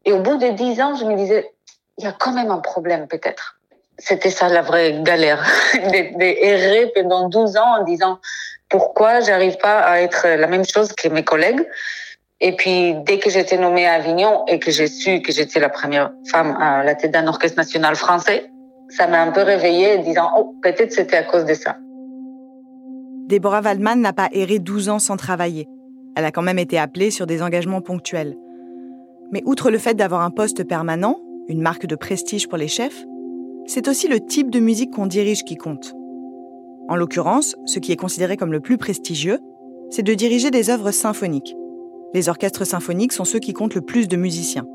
Et 0.05 0.13
au 0.13 0.21
bout 0.21 0.37
de 0.37 0.49
dix 0.49 0.81
ans, 0.81 0.97
je 0.97 1.05
me 1.05 1.17
disais, 1.17 1.55
il 1.99 2.05
y 2.05 2.09
a 2.09 2.13
quand 2.13 2.33
même 2.33 2.51
un 2.51 2.59
problème, 2.59 3.07
peut-être. 3.07 3.58
C'était 3.99 4.31
ça 4.31 4.49
la 4.49 4.63
vraie 4.63 5.01
galère, 5.03 5.45
d'errer 5.91 6.93
pendant 6.95 7.29
12 7.29 7.57
ans 7.57 7.81
en 7.81 7.85
disant, 7.85 8.21
pourquoi 8.69 9.21
j'arrive 9.21 9.57
pas 9.59 9.81
à 9.81 10.01
être 10.01 10.27
la 10.27 10.47
même 10.47 10.65
chose 10.65 10.93
que 10.93 11.09
mes 11.09 11.25
collègues? 11.25 11.67
Et 12.41 12.55
puis, 12.55 12.95
dès 13.05 13.19
que 13.19 13.31
j'étais 13.31 13.59
nommée 13.59 13.87
à 13.87 13.95
Avignon 13.95 14.45
et 14.47 14.61
que 14.61 14.71
j'ai 14.71 14.87
su 14.87 15.21
que 15.23 15.33
j'étais 15.33 15.59
la 15.59 15.69
première 15.69 16.13
femme 16.31 16.57
à 16.61 16.85
la 16.85 16.95
tête 16.95 17.11
d'un 17.11 17.27
orchestre 17.27 17.59
national 17.59 17.97
français, 17.97 18.49
ça 18.89 19.09
m'a 19.09 19.21
un 19.21 19.33
peu 19.33 19.43
réveillée 19.43 19.99
en 19.99 20.03
disant, 20.03 20.31
oh, 20.37 20.55
peut-être 20.63 20.93
c'était 20.93 21.17
à 21.17 21.25
cause 21.25 21.45
de 21.45 21.55
ça. 21.55 21.77
Déborah 23.27 23.61
Waldman 23.61 24.01
n'a 24.01 24.13
pas 24.13 24.29
erré 24.33 24.61
12 24.61 24.89
ans 24.89 24.99
sans 25.01 25.17
travailler. 25.17 25.67
Elle 26.17 26.25
a 26.25 26.31
quand 26.31 26.43
même 26.43 26.59
été 26.59 26.79
appelée 26.79 27.11
sur 27.11 27.27
des 27.27 27.43
engagements 27.43 27.81
ponctuels. 27.81 28.37
Mais 29.33 29.43
outre 29.45 29.71
le 29.71 29.79
fait 29.79 29.95
d'avoir 29.95 30.23
un 30.23 30.31
poste 30.31 30.65
permanent, 30.65 31.21
une 31.49 31.61
marque 31.61 31.87
de 31.87 31.97
prestige 31.97 32.49
pour 32.49 32.57
les 32.57 32.69
chefs, 32.69 33.05
c'est 33.69 33.87
aussi 33.87 34.09
le 34.09 34.19
type 34.19 34.51
de 34.51 34.61
musique 34.61 34.93
qu'on 34.93 35.07
dirige 35.07 35.45
qui 35.45 35.57
compte. 35.57 35.95
En 36.89 36.97
l'occurrence, 36.97 37.55
ce 37.67 37.79
qui 37.79 37.93
est 37.93 37.97
considéré 37.97 38.39
comme 38.39 38.51
le 38.51 38.61
plus 38.61 38.79
prestigieux, 38.79 39.39
c'est 39.91 40.03
de 40.03 40.15
diriger 40.15 40.51
des 40.51 40.71
œuvres 40.71 40.91
symphoniques. 40.91 41.55
Les 42.15 42.31
orchestres 42.31 42.67
symphoniques 42.67 43.13
sont 43.13 43.27
ceux 43.27 43.39
qui 43.39 43.53
comptent 43.53 43.75
le 43.75 43.83
plus 43.83 44.09
de 44.09 44.17
musiciens. 44.17 44.67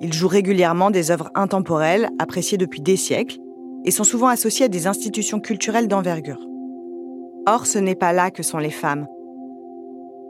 Ils 0.00 0.12
jouent 0.12 0.28
régulièrement 0.28 0.90
des 0.90 1.10
œuvres 1.10 1.30
intemporelles, 1.34 2.10
appréciées 2.18 2.58
depuis 2.58 2.82
des 2.82 2.96
siècles, 2.96 3.38
et 3.86 3.90
sont 3.90 4.04
souvent 4.04 4.28
associés 4.28 4.66
à 4.66 4.68
des 4.68 4.86
institutions 4.86 5.40
culturelles 5.40 5.88
d'envergure. 5.88 6.46
Or, 7.46 7.66
ce 7.66 7.78
n'est 7.78 7.94
pas 7.94 8.12
là 8.12 8.30
que 8.30 8.42
sont 8.42 8.58
les 8.58 8.70
femmes. 8.70 9.06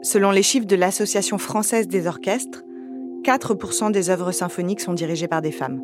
Selon 0.01 0.31
les 0.31 0.43
chiffres 0.43 0.65
de 0.65 0.75
l'Association 0.77 1.37
française 1.37 1.89
des 1.89 2.07
orchestres, 2.07 2.63
4% 3.25 3.91
des 3.91 4.09
œuvres 4.09 4.31
symphoniques 4.31 4.81
sont 4.81 4.93
dirigées 4.93 5.27
par 5.27 5.41
des 5.41 5.51
femmes. 5.51 5.81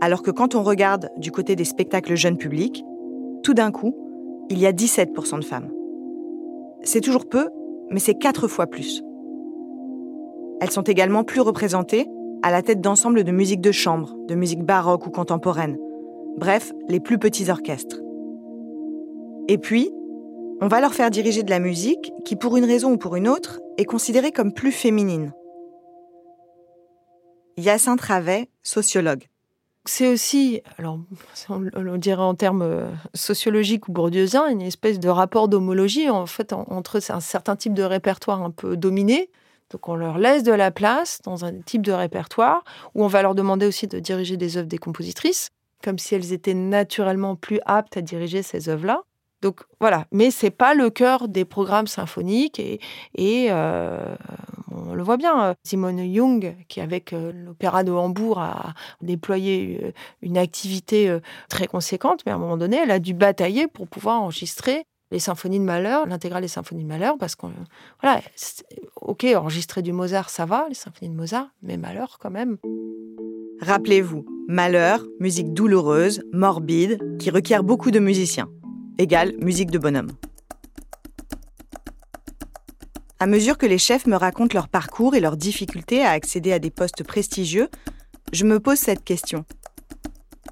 Alors 0.00 0.22
que 0.22 0.30
quand 0.30 0.54
on 0.54 0.62
regarde 0.62 1.10
du 1.16 1.32
côté 1.32 1.56
des 1.56 1.64
spectacles 1.64 2.16
jeunes 2.16 2.36
publics, 2.36 2.84
tout 3.42 3.54
d'un 3.54 3.70
coup, 3.70 3.94
il 4.50 4.58
y 4.58 4.66
a 4.66 4.72
17% 4.72 5.38
de 5.40 5.44
femmes. 5.44 5.70
C'est 6.82 7.00
toujours 7.00 7.28
peu, 7.28 7.48
mais 7.90 8.00
c'est 8.00 8.14
4 8.14 8.48
fois 8.48 8.66
plus. 8.66 9.02
Elles 10.60 10.70
sont 10.70 10.82
également 10.82 11.24
plus 11.24 11.40
représentées 11.40 12.06
à 12.42 12.50
la 12.50 12.62
tête 12.62 12.80
d'ensembles 12.80 13.24
de 13.24 13.32
musique 13.32 13.60
de 13.60 13.72
chambre, 13.72 14.14
de 14.26 14.34
musique 14.34 14.62
baroque 14.62 15.06
ou 15.06 15.10
contemporaine, 15.10 15.78
bref, 16.36 16.72
les 16.88 17.00
plus 17.00 17.18
petits 17.18 17.50
orchestres. 17.50 18.00
Et 19.48 19.58
puis, 19.58 19.90
on 20.60 20.68
va 20.68 20.80
leur 20.80 20.94
faire 20.94 21.10
diriger 21.10 21.42
de 21.42 21.50
la 21.50 21.58
musique 21.58 22.12
qui, 22.24 22.36
pour 22.36 22.56
une 22.56 22.64
raison 22.64 22.92
ou 22.92 22.96
pour 22.96 23.16
une 23.16 23.28
autre, 23.28 23.60
est 23.78 23.84
considérée 23.84 24.32
comme 24.32 24.52
plus 24.52 24.72
féminine. 24.72 25.32
Yacinthe 27.56 28.00
Ravet, 28.00 28.48
sociologue. 28.62 29.24
C'est 29.88 30.08
aussi, 30.08 30.62
alors 30.78 30.98
on 31.48 31.96
dirait 31.96 32.20
en 32.20 32.34
termes 32.34 32.62
euh, 32.62 32.90
sociologiques 33.14 33.88
ou 33.88 33.92
bourdieusiens, 33.92 34.48
une 34.48 34.62
espèce 34.62 34.98
de 34.98 35.08
rapport 35.08 35.48
d'homologie 35.48 36.10
en 36.10 36.26
fait 36.26 36.52
entre 36.52 37.00
un 37.10 37.20
certain 37.20 37.54
type 37.54 37.72
de 37.72 37.84
répertoire 37.84 38.42
un 38.42 38.50
peu 38.50 38.76
dominé, 38.76 39.30
donc 39.70 39.88
on 39.88 39.94
leur 39.94 40.18
laisse 40.18 40.42
de 40.42 40.52
la 40.52 40.70
place 40.70 41.20
dans 41.22 41.44
un 41.44 41.60
type 41.60 41.82
de 41.82 41.92
répertoire 41.92 42.64
où 42.94 43.04
on 43.04 43.08
va 43.08 43.22
leur 43.22 43.34
demander 43.34 43.66
aussi 43.66 43.86
de 43.86 44.00
diriger 44.00 44.36
des 44.36 44.56
œuvres 44.56 44.68
des 44.68 44.78
compositrices, 44.78 45.50
comme 45.82 45.98
si 45.98 46.14
elles 46.14 46.32
étaient 46.32 46.54
naturellement 46.54 47.36
plus 47.36 47.60
aptes 47.64 47.96
à 47.96 48.02
diriger 48.02 48.42
ces 48.42 48.68
œuvres-là. 48.68 49.02
Donc 49.42 49.60
voilà, 49.80 50.06
mais 50.12 50.30
c'est 50.30 50.50
pas 50.50 50.74
le 50.74 50.90
cœur 50.90 51.28
des 51.28 51.44
programmes 51.44 51.86
symphoniques 51.86 52.58
et, 52.58 53.48
euh, 53.50 54.16
on 54.70 54.94
le 54.94 55.02
voit 55.02 55.16
bien. 55.16 55.54
Simone 55.64 56.12
Jung, 56.12 56.56
qui 56.68 56.80
avec 56.80 57.12
euh, 57.12 57.32
l'opéra 57.32 57.84
de 57.84 57.92
Hambourg 57.92 58.38
a 58.38 58.74
déployé 59.02 59.80
euh, 59.82 59.92
une 60.22 60.38
activité 60.38 61.18
très 61.48 61.66
conséquente, 61.66 62.22
mais 62.24 62.32
à 62.32 62.36
un 62.36 62.38
moment 62.38 62.56
donné, 62.56 62.78
elle 62.78 62.90
a 62.90 62.98
dû 62.98 63.14
batailler 63.14 63.68
pour 63.68 63.88
pouvoir 63.88 64.22
enregistrer 64.22 64.84
les 65.12 65.18
symphonies 65.18 65.58
de 65.58 65.64
Malheur, 65.64 66.06
l'intégrale 66.06 66.42
des 66.42 66.48
symphonies 66.48 66.82
de 66.82 66.88
Malheur, 66.88 67.16
parce 67.18 67.36
qu'on, 67.36 67.52
voilà, 68.02 68.20
ok, 68.96 69.24
enregistrer 69.36 69.82
du 69.82 69.92
Mozart, 69.92 70.30
ça 70.30 70.46
va, 70.46 70.66
les 70.68 70.74
symphonies 70.74 71.10
de 71.10 71.16
Mozart, 71.16 71.48
mais 71.62 71.76
Malheur 71.76 72.18
quand 72.20 72.30
même. 72.30 72.56
Rappelez-vous, 73.60 74.26
Malheur, 74.48 75.04
musique 75.20 75.52
douloureuse, 75.52 76.22
morbide, 76.32 77.18
qui 77.18 77.30
requiert 77.30 77.62
beaucoup 77.62 77.90
de 77.90 78.00
musiciens, 78.00 78.48
égale 78.98 79.34
musique 79.40 79.70
de 79.70 79.78
bonhomme. 79.78 80.12
À 83.18 83.26
mesure 83.26 83.56
que 83.56 83.66
les 83.66 83.78
chefs 83.78 84.06
me 84.06 84.16
racontent 84.16 84.54
leur 84.54 84.68
parcours 84.68 85.14
et 85.14 85.20
leurs 85.20 85.36
difficultés 85.36 86.04
à 86.04 86.10
accéder 86.10 86.52
à 86.52 86.58
des 86.58 86.70
postes 86.70 87.02
prestigieux, 87.02 87.68
je 88.32 88.44
me 88.44 88.60
pose 88.60 88.78
cette 88.78 89.04
question. 89.04 89.44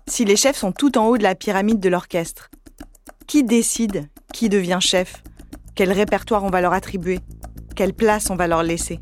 Si 0.06 0.24
les 0.24 0.36
chefs 0.36 0.56
sont 0.56 0.72
tout 0.72 0.96
en 0.96 1.06
haut 1.06 1.18
de 1.18 1.22
la 1.22 1.34
pyramide 1.34 1.80
de 1.80 1.88
l'orchestre, 1.88 2.50
qui 3.26 3.42
décide 3.42 4.08
qui 4.34 4.48
devient 4.48 4.78
chef? 4.80 5.22
Quel 5.76 5.92
répertoire 5.92 6.42
on 6.42 6.50
va 6.50 6.60
leur 6.60 6.72
attribuer? 6.72 7.20
Quelle 7.76 7.94
place 7.94 8.30
on 8.30 8.36
va 8.36 8.48
leur 8.48 8.64
laisser? 8.64 8.98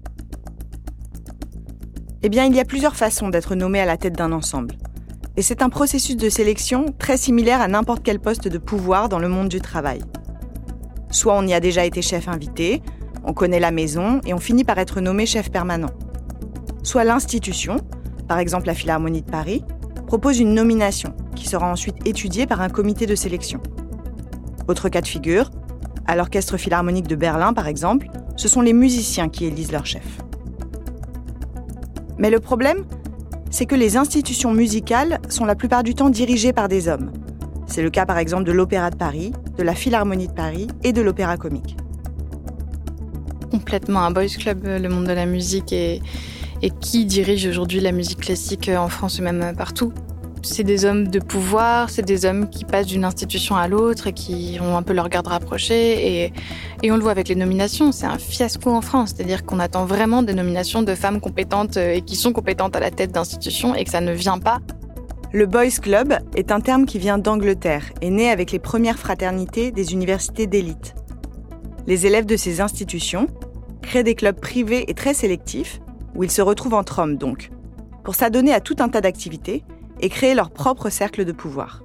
Eh 2.23 2.29
bien, 2.29 2.45
il 2.45 2.55
y 2.55 2.61
a 2.61 2.65
plusieurs 2.65 2.97
façons 2.97 3.31
d'être 3.31 3.55
nommé 3.55 3.81
à 3.81 3.87
la 3.87 3.97
tête 3.97 4.13
d'un 4.13 4.31
ensemble. 4.31 4.77
Et 5.37 5.43
c'est 5.43 5.63
un 5.63 5.71
processus 5.71 6.17
de 6.17 6.29
sélection 6.29 6.87
très 6.99 7.17
similaire 7.17 7.63
à 7.63 7.69
n'importe 7.69 8.03
quel 8.03 8.21
poste 8.21 8.49
de 8.49 8.59
pouvoir 8.59 9.09
dans 9.09 9.19
le 9.19 9.29
monde 9.29 9.49
du 9.49 9.61
travail. 9.61 10.01
Soit 11.11 11.35
on 11.35 11.47
y 11.47 11.55
a 11.55 11.61
déjà 11.61 11.87
été 11.87 12.03
chef 12.03 12.29
invité, 12.29 12.83
on 13.25 13.33
connaît 13.33 13.61
la 13.61 13.71
maison 13.71 14.21
et 14.27 14.35
on 14.35 14.39
finit 14.39 14.65
par 14.65 14.79
être 14.79 15.01
nommé 15.01 15.25
chef 15.25 15.51
permanent. 15.51 15.91
Soit 16.83 17.05
l'institution, 17.05 17.79
par 18.29 18.39
exemple 18.39 18.67
la 18.67 18.75
Philharmonie 18.75 19.23
de 19.23 19.31
Paris, 19.31 19.65
propose 20.07 20.39
une 20.39 20.53
nomination 20.53 21.15
qui 21.35 21.49
sera 21.49 21.71
ensuite 21.71 22.07
étudiée 22.07 22.47
par 22.47 22.61
un 22.61 22.69
comité 22.69 23.07
de 23.07 23.15
sélection. 23.15 23.63
Autre 24.69 24.91
cas 24.91 25.01
de 25.01 25.07
figure, 25.07 25.51
à 26.07 26.15
l'Orchestre 26.15 26.59
Philharmonique 26.59 27.09
de 27.09 27.17
Berlin 27.17 27.55
par 27.55 27.69
exemple, 27.69 28.09
ce 28.37 28.49
sont 28.49 28.61
les 28.61 28.75
musiciens 28.75 29.31
qui 29.31 29.47
élisent 29.47 29.73
leur 29.73 29.87
chef. 29.87 30.19
Mais 32.19 32.29
le 32.29 32.39
problème, 32.39 32.85
c'est 33.53 33.67
que 33.67 33.77
les 33.77 33.97
institutions 33.97 34.53
musicales 34.53 35.21
sont 35.29 35.45
la 35.45 35.55
plupart 35.55 35.85
du 35.85 35.95
temps 35.95 36.11
dirigées 36.11 36.55
par 36.55 36.69
des 36.69 36.89
hommes. 36.89 37.13
C'est 37.67 37.83
le 37.83 37.91
cas 37.91 38.07
par 38.07 38.19
exemple 38.19 38.45
de 38.45 38.53
l'Opéra 38.53 38.91
de 38.91 38.97
Paris, 38.97 39.33
de 39.57 39.63
la 39.63 39.75
Philharmonie 39.75 40.27
de 40.27 40.33
Paris 40.33 40.67
et 40.83 40.93
de 40.93 41.03
l'Opéra 41.03 41.37
comique. 41.37 41.77
Complètement 43.51 44.01
un 44.01 44.11
boys 44.11 44.27
club, 44.27 44.65
le 44.65 44.89
monde 44.89 45.07
de 45.07 45.13
la 45.13 45.27
musique 45.27 45.73
et, 45.73 46.01
et 46.63 46.71
qui 46.71 47.05
dirige 47.05 47.47
aujourd'hui 47.47 47.81
la 47.81 47.93
musique 47.93 48.21
classique 48.21 48.71
en 48.75 48.89
France 48.89 49.19
ou 49.19 49.23
même 49.23 49.55
partout 49.57 49.93
c'est 50.43 50.65
des 50.65 50.85
hommes 50.85 51.09
de 51.09 51.19
pouvoir, 51.19 51.91
c'est 51.91 52.03
des 52.03 52.25
hommes 52.25 52.49
qui 52.49 52.65
passent 52.65 52.87
d'une 52.87 53.05
institution 53.05 53.57
à 53.57 53.69
l'autre 53.69 54.09
et 54.09 54.13
qui 54.13 54.59
ont 54.61 54.77
un 54.77 54.83
peu 54.83 54.93
leur 54.93 55.09
garde 55.09 55.29
rapprochée. 55.29 56.25
Et, 56.25 56.91
on 56.91 56.97
le 56.97 57.03
voit 57.03 57.13
avec 57.13 57.29
les 57.29 57.35
nominations, 57.35 57.93
c'est 57.93 58.07
un 58.07 58.19
fiasco 58.19 58.71
en 58.71 58.81
France. 58.81 59.13
C'est-à-dire 59.15 59.45
qu'on 59.45 59.61
attend 59.61 59.87
vraiment 59.87 60.23
des 60.23 60.35
nominations 60.35 60.83
de 60.83 60.95
femmes 60.95 61.21
compétentes 61.21 61.77
euh, 61.77 61.95
et 61.95 62.03
qui 62.03 62.17
sont 62.17 62.33
compétentes 62.33 62.77
à 62.77 62.81
la 62.81 62.91
tête 62.91 63.13
d'institutions 63.13 63.75
et 63.75 63.85
que 63.85 63.91
ça 63.91 64.01
ne 64.01 64.13
vient 64.13 64.39
pas. 64.39 64.59
Le 65.33 65.47
Boys 65.47 65.79
Club 65.81 66.19
est 66.37 66.53
un 66.53 66.61
terme 66.61 66.85
qui 66.85 66.99
vient 66.99 67.19
d'Angleterre 67.19 67.85
et 68.03 68.11
né 68.11 68.31
avec 68.31 68.53
les 68.53 68.59
premières 68.59 68.99
fraternités 68.99 69.71
des 69.71 69.93
universités 69.93 70.47
d'élite. 70.47 70.95
les 71.87 72.07
élèves 72.07 72.27
de 72.27 72.37
ces 72.37 72.61
institutions 72.61 73.27
créent 73.81 74.05
des 74.05 74.15
clubs 74.15 74.39
privés 74.39 74.85
et 74.89 74.95
très 74.95 75.15
sélectifs, 75.15 75.81
où 76.15 76.23
ils 76.23 76.31
se 76.31 76.43
retrouvent 76.43 76.75
entre 76.75 77.01
hommes 77.01 77.17
donc, 77.17 77.51
pour 78.05 78.15
s'adonner 78.15 78.53
à 78.53 78.61
tout 78.61 78.77
un 78.79 78.89
tas 78.89 79.01
d'activités 79.01 79.65
et 80.03 80.09
créer 80.09 80.35
leur 80.35 80.51
propre 80.51 80.91
cercle 80.91 81.25
de 81.25 81.33
pouvoir. 81.33 81.83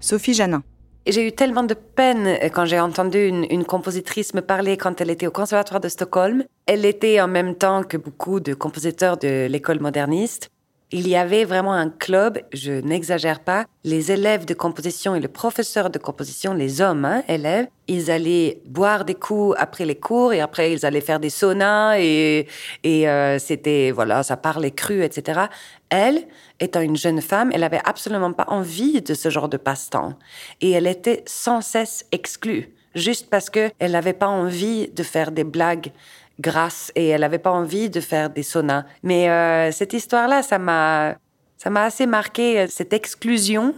Sophie 0.00 0.34
Janin. 0.34 0.62
J'ai 1.06 1.26
eu 1.26 1.32
tellement 1.32 1.64
de 1.64 1.74
peine 1.74 2.38
quand 2.52 2.64
j'ai 2.64 2.78
entendu 2.78 3.26
une, 3.26 3.44
une, 3.50 3.64
compositrice 3.64 4.34
me 4.34 4.40
parler 4.40 4.76
quand 4.76 5.00
elle 5.00 5.10
était 5.10 5.26
au 5.26 5.32
Conservatoire 5.32 5.80
de 5.80 5.88
Stockholm. 5.88 6.44
Elle 6.66 6.84
était 6.84 7.20
en 7.20 7.26
même 7.26 7.56
temps 7.56 7.82
que 7.82 7.96
beaucoup 7.96 8.38
de 8.38 8.54
compositeurs 8.54 9.16
de 9.16 9.46
l'école 9.46 9.80
moderniste. 9.80 10.51
Il 10.94 11.08
y 11.08 11.16
avait 11.16 11.46
vraiment 11.46 11.72
un 11.72 11.88
club, 11.88 12.38
je 12.52 12.72
n'exagère 12.72 13.40
pas, 13.40 13.64
les 13.82 14.12
élèves 14.12 14.44
de 14.44 14.52
composition 14.52 15.14
et 15.14 15.20
le 15.20 15.28
professeur 15.28 15.88
de 15.88 15.98
composition, 15.98 16.52
les 16.52 16.82
hommes, 16.82 17.06
hein, 17.06 17.22
élèves, 17.28 17.66
ils 17.88 18.10
allaient 18.10 18.60
boire 18.66 19.06
des 19.06 19.14
coups 19.14 19.56
après 19.58 19.86
les 19.86 19.94
cours 19.94 20.34
et 20.34 20.40
après 20.40 20.70
ils 20.70 20.84
allaient 20.84 21.00
faire 21.00 21.18
des 21.18 21.30
saunas 21.30 21.98
et, 21.98 22.46
et 22.84 23.08
euh, 23.08 23.38
c'était, 23.38 23.90
voilà, 23.90 24.22
ça 24.22 24.36
parlait 24.36 24.70
cru, 24.70 25.02
etc. 25.02 25.46
Elle, 25.88 26.26
étant 26.60 26.82
une 26.82 26.96
jeune 26.96 27.22
femme, 27.22 27.50
elle 27.54 27.64
avait 27.64 27.80
absolument 27.86 28.34
pas 28.34 28.46
envie 28.48 29.00
de 29.00 29.14
ce 29.14 29.30
genre 29.30 29.48
de 29.48 29.56
passe-temps. 29.56 30.12
Et 30.60 30.72
elle 30.72 30.86
était 30.86 31.22
sans 31.26 31.62
cesse 31.62 32.04
exclue 32.12 32.74
juste 32.94 33.30
parce 33.30 33.50
qu'elle 33.50 33.72
n'avait 33.80 34.12
pas 34.12 34.28
envie 34.28 34.88
de 34.88 35.02
faire 35.02 35.32
des 35.32 35.44
blagues 35.44 35.92
grasse 36.40 36.92
et 36.94 37.08
elle 37.08 37.20
n'avait 37.20 37.38
pas 37.38 37.50
envie 37.50 37.90
de 37.90 38.00
faire 38.00 38.30
des 38.30 38.42
saunas. 38.42 38.84
Mais 39.02 39.28
euh, 39.28 39.70
cette 39.72 39.92
histoire-là, 39.92 40.42
ça 40.42 40.58
m'a, 40.58 41.16
ça 41.58 41.70
m'a 41.70 41.84
assez 41.84 42.06
marqué 42.06 42.60
euh, 42.60 42.66
cette 42.68 42.92
exclusion 42.92 43.74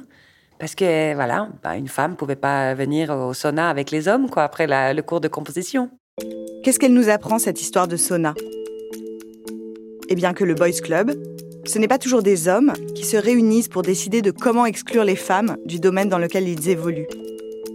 parce 0.58 0.74
que 0.74 1.14
voilà, 1.14 1.48
bah, 1.62 1.76
une 1.76 1.88
femme 1.88 2.16
pouvait 2.16 2.36
pas 2.36 2.74
venir 2.74 3.10
au 3.10 3.34
sauna 3.34 3.68
avec 3.68 3.90
les 3.90 4.08
hommes 4.08 4.30
quoi 4.30 4.44
après 4.44 4.66
le 4.68 5.02
cours 5.02 5.20
de 5.20 5.28
composition. 5.28 5.90
Qu'est-ce 6.62 6.78
qu'elle 6.78 6.94
nous 6.94 7.08
apprend 7.08 7.38
cette 7.38 7.60
histoire 7.60 7.88
de 7.88 7.96
sauna? 7.96 8.34
Eh 10.08 10.14
bien 10.14 10.32
que 10.32 10.44
le 10.44 10.54
Boys 10.54 10.80
Club, 10.82 11.12
ce 11.66 11.78
n'est 11.78 11.88
pas 11.88 11.98
toujours 11.98 12.22
des 12.22 12.46
hommes 12.46 12.72
qui 12.94 13.04
se 13.04 13.16
réunissent 13.16 13.68
pour 13.68 13.82
décider 13.82 14.22
de 14.22 14.30
comment 14.30 14.64
exclure 14.64 15.04
les 15.04 15.16
femmes 15.16 15.56
du 15.66 15.80
domaine 15.80 16.08
dans 16.08 16.18
lequel 16.18 16.48
ils 16.48 16.68
évoluent. 16.68 17.08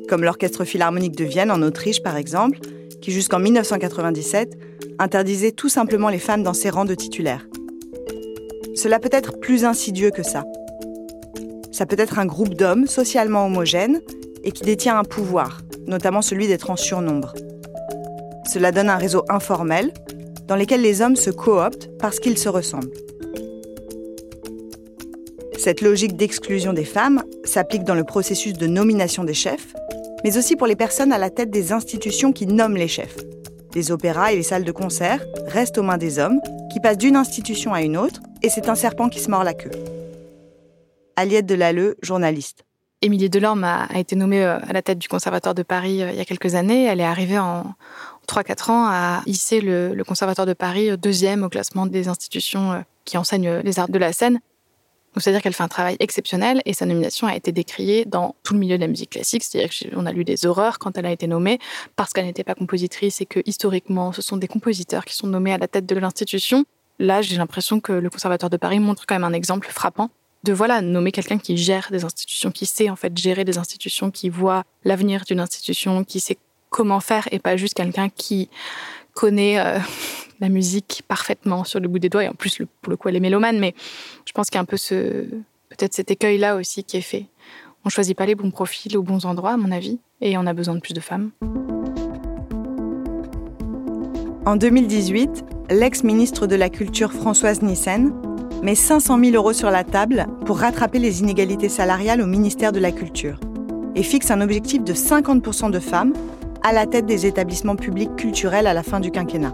Comme 0.07 0.23
l'Orchestre 0.23 0.63
philharmonique 0.63 1.15
de 1.15 1.25
Vienne 1.25 1.51
en 1.51 1.61
Autriche 1.61 2.01
par 2.01 2.15
exemple, 2.15 2.59
qui 3.01 3.11
jusqu'en 3.11 3.39
1997 3.39 4.57
interdisait 4.99 5.51
tout 5.51 5.69
simplement 5.69 6.09
les 6.09 6.19
femmes 6.19 6.43
dans 6.43 6.53
ses 6.53 6.69
rangs 6.69 6.85
de 6.85 6.95
titulaires. 6.95 7.47
Cela 8.75 8.99
peut 8.99 9.09
être 9.11 9.39
plus 9.39 9.65
insidieux 9.65 10.11
que 10.11 10.23
ça. 10.23 10.45
Ça 11.71 11.85
peut 11.85 11.99
être 11.99 12.19
un 12.19 12.25
groupe 12.25 12.53
d'hommes 12.55 12.87
socialement 12.87 13.45
homogènes 13.45 14.01
et 14.43 14.51
qui 14.51 14.63
détient 14.63 14.97
un 14.97 15.03
pouvoir, 15.03 15.61
notamment 15.87 16.21
celui 16.21 16.47
d'être 16.47 16.69
en 16.69 16.75
surnombre. 16.75 17.33
Cela 18.45 18.71
donne 18.71 18.89
un 18.89 18.97
réseau 18.97 19.23
informel 19.29 19.93
dans 20.47 20.55
lequel 20.55 20.81
les 20.81 21.01
hommes 21.01 21.15
se 21.15 21.29
cooptent 21.29 21.89
parce 21.99 22.19
qu'ils 22.19 22.37
se 22.37 22.49
ressemblent. 22.49 22.93
Cette 25.57 25.81
logique 25.81 26.15
d'exclusion 26.15 26.73
des 26.73 26.85
femmes 26.85 27.21
s'applique 27.43 27.83
dans 27.83 27.95
le 27.95 28.05
processus 28.05 28.53
de 28.53 28.65
nomination 28.65 29.25
des 29.25 29.33
chefs, 29.33 29.73
mais 30.23 30.37
aussi 30.37 30.55
pour 30.55 30.67
les 30.67 30.75
personnes 30.75 31.11
à 31.11 31.17
la 31.17 31.29
tête 31.29 31.51
des 31.51 31.71
institutions 31.71 32.31
qui 32.31 32.45
nomment 32.45 32.77
les 32.77 32.87
chefs. 32.87 33.17
Les 33.75 33.91
opéras 33.91 34.31
et 34.31 34.35
les 34.35 34.43
salles 34.43 34.63
de 34.63 34.71
concert 34.71 35.23
restent 35.47 35.77
aux 35.77 35.83
mains 35.83 35.97
des 35.97 36.19
hommes, 36.19 36.39
qui 36.71 36.79
passent 36.79 36.97
d'une 36.97 37.15
institution 37.15 37.73
à 37.73 37.81
une 37.81 37.97
autre, 37.97 38.21
et 38.41 38.49
c'est 38.49 38.69
un 38.69 38.75
serpent 38.75 39.09
qui 39.09 39.19
se 39.19 39.29
mord 39.29 39.43
la 39.43 39.53
queue. 39.53 39.71
Aliette 41.15 41.45
Delalleux, 41.45 41.97
journaliste. 42.01 42.63
Émilie 43.01 43.29
Delorme 43.29 43.63
a, 43.63 43.87
été 43.95 44.15
nommée 44.15 44.43
euh, 44.43 44.57
à 44.59 44.73
la 44.73 44.81
tête 44.81 44.99
du 44.99 45.07
Conservatoire 45.07 45.55
de 45.55 45.63
Paris 45.63 46.03
euh, 46.03 46.11
il 46.11 46.17
y 46.17 46.21
a 46.21 46.25
quelques 46.25 46.55
années. 46.55 46.85
Elle 46.85 46.99
est 46.99 47.05
arrivée 47.05 47.39
en 47.39 47.73
3-4 48.27 48.71
ans 48.71 48.87
à 48.89 49.21
hisser 49.25 49.61
le, 49.61 49.93
le 49.93 50.03
Conservatoire 50.03 50.45
de 50.45 50.53
Paris 50.53 50.97
deuxième 50.97 51.43
au 51.43 51.49
classement 51.49 51.85
des 51.85 52.09
institutions 52.09 52.73
euh, 52.73 52.79
qui 53.05 53.17
enseignent 53.17 53.59
les 53.63 53.79
arts 53.79 53.89
de 53.89 53.97
la 53.97 54.11
scène 54.11 54.39
c'est-à-dire 55.17 55.41
qu'elle 55.41 55.53
fait 55.53 55.63
un 55.63 55.67
travail 55.69 55.97
exceptionnel 55.99 56.61
et 56.65 56.73
sa 56.73 56.85
nomination 56.85 57.27
a 57.27 57.35
été 57.35 57.51
décriée 57.51 58.05
dans 58.05 58.35
tout 58.43 58.53
le 58.53 58.59
milieu 58.59 58.77
de 58.77 58.81
la 58.81 58.87
musique 58.87 59.11
classique. 59.11 59.43
C'est-à-dire 59.43 59.71
qu'on 59.91 60.05
a 60.05 60.11
lu 60.11 60.23
des 60.23 60.45
horreurs 60.45 60.79
quand 60.79 60.97
elle 60.97 61.05
a 61.05 61.11
été 61.11 61.27
nommée 61.27 61.59
parce 61.95 62.13
qu'elle 62.13 62.25
n'était 62.25 62.43
pas 62.43 62.55
compositrice 62.55 63.21
et 63.21 63.25
que 63.25 63.39
historiquement, 63.45 64.11
ce 64.11 64.21
sont 64.21 64.37
des 64.37 64.47
compositeurs 64.47 65.05
qui 65.05 65.15
sont 65.15 65.27
nommés 65.27 65.53
à 65.53 65.57
la 65.57 65.67
tête 65.67 65.85
de 65.85 65.95
l'institution. 65.95 66.65
Là, 66.99 67.21
j'ai 67.21 67.37
l'impression 67.37 67.79
que 67.79 67.93
le 67.93 68.09
Conservatoire 68.09 68.49
de 68.49 68.57
Paris 68.57 68.79
montre 68.79 69.05
quand 69.07 69.15
même 69.15 69.23
un 69.23 69.33
exemple 69.33 69.67
frappant 69.71 70.09
de 70.43 70.53
voilà 70.53 70.81
nommer 70.81 71.11
quelqu'un 71.11 71.37
qui 71.37 71.57
gère 71.57 71.89
des 71.91 72.05
institutions, 72.05 72.51
qui 72.51 72.65
sait 72.65 72.89
en 72.89 72.95
fait 72.95 73.17
gérer 73.17 73.43
des 73.43 73.57
institutions, 73.57 74.11
qui 74.11 74.29
voit 74.29 74.63
l'avenir 74.83 75.23
d'une 75.25 75.39
institution, 75.39 76.03
qui 76.03 76.19
sait 76.19 76.37
comment 76.69 76.99
faire 76.99 77.27
et 77.31 77.39
pas 77.39 77.57
juste 77.57 77.73
quelqu'un 77.73 78.09
qui 78.09 78.49
connaît 79.13 79.59
euh, 79.59 79.79
la 80.39 80.49
musique 80.49 81.03
parfaitement 81.07 81.63
sur 81.63 81.79
le 81.79 81.87
bout 81.87 81.99
des 81.99 82.09
doigts. 82.09 82.23
Et 82.23 82.27
en 82.27 82.33
plus, 82.33 82.61
pour 82.81 82.91
le 82.91 82.97
coup, 82.97 83.09
elle 83.09 83.15
est 83.15 83.21
mélomane, 83.21 83.59
mais 83.59 83.73
je 84.25 84.31
pense 84.31 84.47
qu'il 84.47 84.55
y 84.55 84.59
a 84.59 84.61
un 84.61 84.65
peu 84.65 84.77
peut-être 84.77 85.93
cet 85.93 86.11
écueil-là 86.11 86.55
aussi 86.55 86.83
qui 86.83 86.97
est 86.97 87.01
fait. 87.01 87.25
On 87.85 87.89
choisit 87.89 88.17
pas 88.17 88.25
les 88.25 88.35
bons 88.35 88.51
profils 88.51 88.97
aux 88.97 89.03
bons 89.03 89.25
endroits, 89.25 89.51
à 89.51 89.57
mon 89.57 89.71
avis, 89.71 89.99
et 90.21 90.37
on 90.37 90.45
a 90.45 90.53
besoin 90.53 90.75
de 90.75 90.81
plus 90.81 90.93
de 90.93 90.99
femmes. 90.99 91.31
En 94.45 94.55
2018, 94.55 95.45
l'ex-ministre 95.69 96.47
de 96.47 96.55
la 96.55 96.69
Culture 96.69 97.13
Françoise 97.13 97.61
Nissen 97.61 98.13
met 98.63 98.75
500 98.75 99.19
000 99.19 99.35
euros 99.35 99.53
sur 99.53 99.71
la 99.71 99.83
table 99.83 100.25
pour 100.45 100.59
rattraper 100.59 100.99
les 100.99 101.21
inégalités 101.21 101.69
salariales 101.69 102.21
au 102.21 102.25
ministère 102.25 102.71
de 102.71 102.79
la 102.79 102.91
Culture 102.91 103.39
et 103.95 104.03
fixe 104.03 104.31
un 104.31 104.41
objectif 104.41 104.83
de 104.83 104.93
50% 104.93 105.71
de 105.71 105.79
femmes 105.79 106.13
à 106.63 106.73
la 106.73 106.85
tête 106.85 107.05
des 107.05 107.25
établissements 107.25 107.75
publics 107.75 108.15
culturels 108.15 108.67
à 108.67 108.73
la 108.73 108.83
fin 108.83 108.99
du 108.99 109.11
quinquennat. 109.11 109.53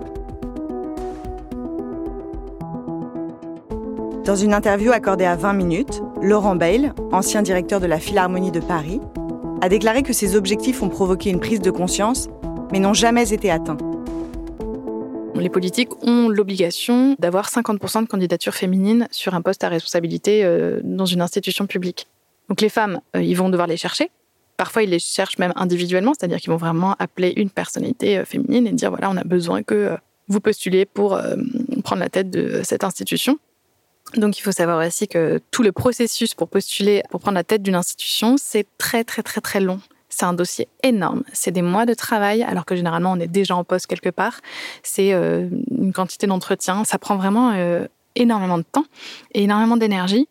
Dans 4.25 4.35
une 4.35 4.55
interview 4.55 4.91
accordée 4.91 5.25
à 5.25 5.35
20 5.35 5.53
minutes, 5.53 6.01
Laurent 6.19 6.55
Bayle, 6.55 6.95
ancien 7.11 7.43
directeur 7.43 7.79
de 7.79 7.85
la 7.85 7.99
Philharmonie 7.99 8.49
de 8.49 8.59
Paris, 8.59 8.99
a 9.61 9.69
déclaré 9.69 10.01
que 10.01 10.13
ces 10.13 10.35
objectifs 10.35 10.81
ont 10.81 10.89
provoqué 10.89 11.29
une 11.29 11.39
prise 11.39 11.59
de 11.59 11.69
conscience, 11.69 12.27
mais 12.71 12.79
n'ont 12.79 12.95
jamais 12.95 13.31
été 13.33 13.51
atteints. 13.51 13.77
Les 15.35 15.49
politiques 15.49 15.91
ont 16.03 16.27
l'obligation 16.27 17.15
d'avoir 17.19 17.49
50% 17.49 18.01
de 18.01 18.07
candidatures 18.07 18.55
féminines 18.55 19.07
sur 19.11 19.35
un 19.35 19.43
poste 19.43 19.63
à 19.63 19.69
responsabilité 19.69 20.43
euh, 20.43 20.79
dans 20.83 21.05
une 21.05 21.21
institution 21.21 21.67
publique. 21.67 22.07
Donc 22.49 22.61
les 22.61 22.69
femmes, 22.69 23.01
euh, 23.15 23.21
ils 23.21 23.35
vont 23.35 23.49
devoir 23.49 23.67
les 23.67 23.77
chercher. 23.77 24.09
Parfois, 24.57 24.81
ils 24.81 24.89
les 24.89 24.97
cherchent 24.97 25.37
même 25.37 25.53
individuellement, 25.55 26.13
c'est-à-dire 26.17 26.39
qu'ils 26.39 26.49
vont 26.49 26.57
vraiment 26.57 26.95
appeler 26.97 27.31
une 27.35 27.51
personnalité 27.51 28.17
euh, 28.17 28.25
féminine 28.25 28.65
et 28.65 28.71
dire 28.71 28.89
voilà, 28.89 29.11
on 29.11 29.17
a 29.17 29.23
besoin 29.23 29.61
que 29.61 29.91
vous 30.29 30.39
postuliez 30.39 30.85
pour 30.85 31.21
prendre 31.83 31.99
la 31.99 32.09
tête 32.09 32.31
de 32.31 32.61
cette 32.63 32.83
institution. 32.83 33.37
Donc 34.13 34.37
il 34.37 34.41
faut 34.41 34.51
savoir 34.51 34.85
aussi 34.85 35.07
que 35.07 35.41
tout 35.51 35.63
le 35.63 35.71
processus 35.71 36.33
pour 36.33 36.47
postuler, 36.47 37.03
pour 37.09 37.19
prendre 37.19 37.35
la 37.35 37.43
tête 37.43 37.63
d'une 37.63 37.75
institution, 37.75 38.35
c'est 38.37 38.67
très 38.77 39.03
très 39.03 39.23
très 39.23 39.41
très 39.41 39.59
long. 39.59 39.81
C'est 40.09 40.25
un 40.25 40.33
dossier 40.33 40.69
énorme. 40.83 41.23
C'est 41.33 41.51
des 41.51 41.61
mois 41.61 41.85
de 41.85 41.93
travail, 41.93 42.43
alors 42.43 42.65
que 42.65 42.75
généralement 42.75 43.11
on 43.11 43.19
est 43.19 43.27
déjà 43.27 43.55
en 43.55 43.63
poste 43.63 43.87
quelque 43.87 44.09
part. 44.09 44.39
C'est 44.83 45.13
euh, 45.13 45.49
une 45.71 45.91
quantité 45.91 46.27
d'entretien. 46.27 46.85
Ça 46.85 46.97
prend 46.97 47.17
vraiment 47.17 47.51
euh, 47.53 47.87
énormément 48.15 48.57
de 48.57 48.63
temps 48.63 48.85
et 49.33 49.43
énormément 49.43 49.75
d'énergie. 49.75 50.29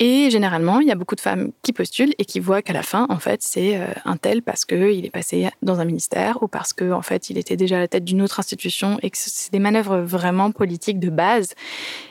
Et 0.00 0.28
généralement, 0.28 0.80
il 0.80 0.88
y 0.88 0.90
a 0.90 0.96
beaucoup 0.96 1.14
de 1.14 1.20
femmes 1.20 1.52
qui 1.62 1.72
postulent 1.72 2.14
et 2.18 2.24
qui 2.24 2.40
voient 2.40 2.62
qu'à 2.62 2.72
la 2.72 2.82
fin, 2.82 3.06
en 3.10 3.18
fait, 3.20 3.42
c'est 3.42 3.78
euh, 3.80 3.86
un 4.04 4.16
tel 4.16 4.42
parce 4.42 4.64
qu'il 4.64 5.06
est 5.06 5.10
passé 5.10 5.48
dans 5.62 5.78
un 5.78 5.84
ministère 5.84 6.42
ou 6.42 6.48
parce 6.48 6.72
qu'en 6.72 6.98
en 6.98 7.02
fait, 7.02 7.30
il 7.30 7.38
était 7.38 7.56
déjà 7.56 7.76
à 7.76 7.78
la 7.78 7.86
tête 7.86 8.04
d'une 8.04 8.20
autre 8.20 8.40
institution 8.40 8.98
et 9.02 9.10
que 9.10 9.16
c'est 9.16 9.52
des 9.52 9.60
manœuvres 9.60 9.98
vraiment 9.98 10.50
politiques 10.50 10.98
de 10.98 11.10
base. 11.10 11.54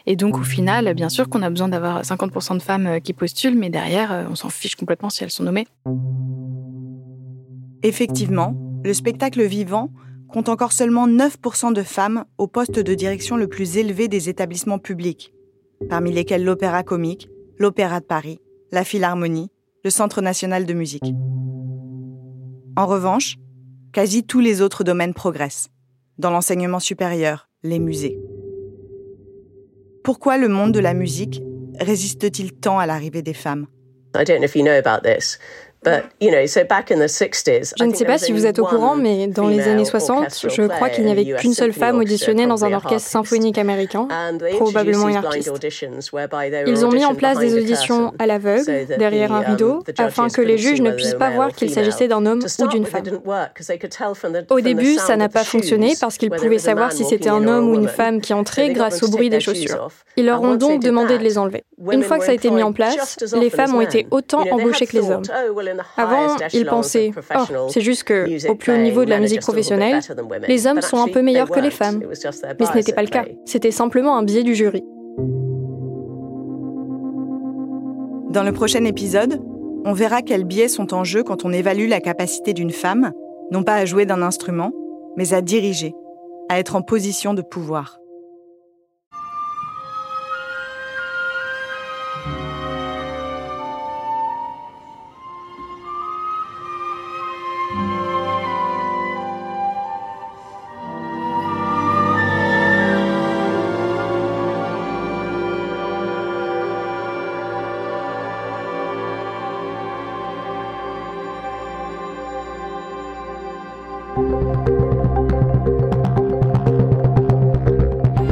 Et 0.06 0.16
donc, 0.16 0.38
au 0.38 0.44
final, 0.44 0.94
bien 0.94 1.10
sûr 1.10 1.28
qu'on 1.28 1.42
a 1.42 1.50
besoin 1.50 1.68
d'avoir 1.68 2.04
50% 2.04 2.58
de 2.58 2.62
femmes 2.62 2.88
euh, 2.88 3.00
qui 3.02 3.12
postulent, 3.12 3.58
mais 3.58 3.70
derrière, 3.70 4.14
euh, 4.14 4.24
on 4.30 4.36
s'en 4.36 4.50
fiche 4.50 4.76
complètement 4.76 5.10
si 5.10 5.26
elles 5.26 5.32
sont 5.32 5.44
nommées. 5.44 5.68
Effectivement, 7.84 8.56
le 8.86 8.94
spectacle 8.94 9.44
vivant 9.44 9.92
compte 10.30 10.48
encore 10.48 10.72
seulement 10.72 11.06
9% 11.06 11.74
de 11.74 11.84
femmes 11.84 12.24
au 12.38 12.48
poste 12.48 12.80
de 12.80 12.94
direction 12.96 13.36
le 13.36 13.48
plus 13.48 13.78
élevé 13.78 14.08
des 14.08 14.30
établissements 14.30 14.80
publics, 14.80 15.34
parmi 15.90 16.14
lesquels 16.14 16.46
l'opéra 16.46 16.82
comique, 16.84 17.28
l'Opéra 17.58 18.00
de 18.00 18.06
Paris, 18.06 18.40
la 18.72 18.84
Philharmonie, 18.84 19.52
le 19.84 19.90
Centre 19.90 20.22
national 20.22 20.66
de 20.66 20.74
musique. 20.74 21.14
En 22.76 22.88
revanche, 22.88 23.38
quasi 23.92 24.24
tous 24.24 24.40
les 24.40 24.62
autres 24.62 24.84
domaines 24.84 25.14
progressent. 25.14 25.70
Dans 26.18 26.32
l'enseignement 26.32 26.80
supérieur, 26.80 27.50
les 27.64 27.80
musées. 27.80 28.20
Pourquoi 30.04 30.38
le 30.38 30.48
monde 30.48 30.74
de 30.74 30.80
la 30.80 30.94
musique 30.94 31.42
résiste-t-il 31.80 32.54
tant 32.54 32.80
à 32.80 32.86
l'arrivée 32.86 33.22
des 33.22 33.34
femmes? 33.34 33.68
I 34.16 34.24
don't 34.24 34.38
know 34.38 34.46
if 34.46 34.56
you 34.56 34.64
know 34.64 34.74
about 34.74 35.02
this, 35.04 35.40
Je 35.86 37.84
ne 37.84 37.94
sais 37.94 38.06
pas 38.06 38.18
si 38.18 38.32
vous 38.32 38.46
êtes 38.46 38.60
au 38.60 38.66
courant, 38.66 38.96
mais 38.96 39.28
dans 39.28 39.48
les 39.48 39.68
années 39.68 39.86
60, 39.86 40.48
je 40.50 40.68
crois 40.68 40.90
qu'il 40.90 41.06
n'y 41.06 41.12
avait 41.12 41.26
qu'une 41.36 41.54
seule 41.54 41.74
femme 41.74 42.00
auditionnée 42.00 42.46
dans 42.48 42.66
un 42.66 42.74
orchestre 42.74 43.10
symphonique 43.10 43.58
américain, 43.58 44.08
probablement 44.58 45.10
une 45.10 45.18
artiste. 45.18 45.52
Ils 46.68 46.86
ont 46.86 46.92
mis 46.92 47.06
en 47.06 47.16
place 47.16 47.40
des 47.40 47.58
auditions 47.58 48.14
à 48.20 48.28
l'aveugle, 48.28 48.64
derrière 48.98 49.34
un 49.34 49.42
rideau, 49.42 49.84
afin 49.98 50.28
que 50.30 50.42
les 50.42 50.58
juges 50.58 50.82
ne 50.82 50.92
puissent 50.92 51.16
pas 51.16 51.30
voir 51.32 51.52
qu'il 51.54 51.70
s'agissait 51.70 52.08
d'un 52.08 52.26
homme 52.26 52.44
ou 52.60 52.68
d'une 52.68 52.86
femme. 52.86 53.04
Au 54.50 54.62
début, 54.62 54.96
ça 54.96 55.16
n'a 55.16 55.30
pas 55.30 55.44
fonctionné 55.44 55.94
parce 56.00 56.18
qu'ils 56.18 56.32
pouvaient 56.32 56.60
savoir 56.60 56.92
si 56.92 57.04
c'était 57.04 57.30
un 57.30 57.48
homme 57.48 57.70
ou 57.70 57.76
une 57.76 57.88
femme 57.88 58.22
qui 58.22 58.34
entrait 58.34 58.72
grâce 58.74 59.04
au 59.04 59.10
bruit 59.10 59.30
des 59.30 59.40
chaussures. 59.40 59.90
Ils 60.16 60.26
leur 60.26 60.42
ont 60.42 60.56
donc 60.56 60.82
demandé 60.82 61.18
de 61.18 61.24
les 61.24 61.38
enlever. 61.38 61.64
Une 61.92 62.04
fois 62.04 62.18
que 62.20 62.26
ça 62.26 62.32
a 62.32 62.36
été 62.36 62.50
mis 62.50 62.64
en 62.64 62.74
place, 62.74 63.18
les 63.36 63.50
femmes 63.50 63.76
ont 63.76 63.82
été 63.82 64.08
autant 64.12 64.44
embauchées 64.52 64.88
que 64.88 64.98
les 64.98 65.10
hommes. 65.10 65.24
Avant, 65.98 66.38
ils 66.54 66.66
pensaient, 66.66 67.12
oh, 67.36 67.68
c'est 67.70 67.82
juste 67.82 68.04
que, 68.04 68.50
au 68.50 68.56
plus 68.56 68.74
haut 68.74 68.78
niveau 68.78 69.06
de 69.06 69.10
la 69.10 69.20
musique 69.20 69.42
professionnelle, 69.42 70.00
les 70.48 70.68
hommes 70.68 70.82
sont 70.82 71.02
un 71.02 71.08
peu 71.08 71.22
meilleurs 71.22 71.50
que 71.50 71.60
les 71.60 71.72
femmes. 71.72 72.02
Mais 72.08 72.66
ce 72.66 72.74
n'était 72.74 72.94
pas 72.94 73.04
le 73.04 73.10
cas. 73.10 73.26
C'était 73.46 73.72
simplement 73.72 74.18
un 74.18 74.24
biais 74.24 74.44
du 74.44 74.56
jury. 74.56 74.84
Dans 78.30 78.44
le 78.44 78.52
prochain 78.52 78.84
épisode, 78.86 79.40
on 79.86 79.94
verra 79.94 80.22
quels 80.22 80.44
biais 80.44 80.68
sont 80.68 80.94
en 80.94 81.04
jeu 81.04 81.24
quand 81.24 81.46
on 81.46 81.52
évalue 81.52 81.88
la 81.88 82.00
capacité 82.00 82.54
d'une 82.54 82.72
femme, 82.72 83.12
non 83.52 83.64
pas 83.64 83.76
à 83.76 83.86
jouer 83.86 84.06
d'un 84.06 84.22
instrument, 84.22 84.72
mais 85.18 85.34
à 85.34 85.42
diriger, 85.42 85.94
à 86.50 86.58
être 86.58 86.76
en 86.76 86.82
position 86.82 87.34
de 87.34 87.42
pouvoir. 87.42 88.00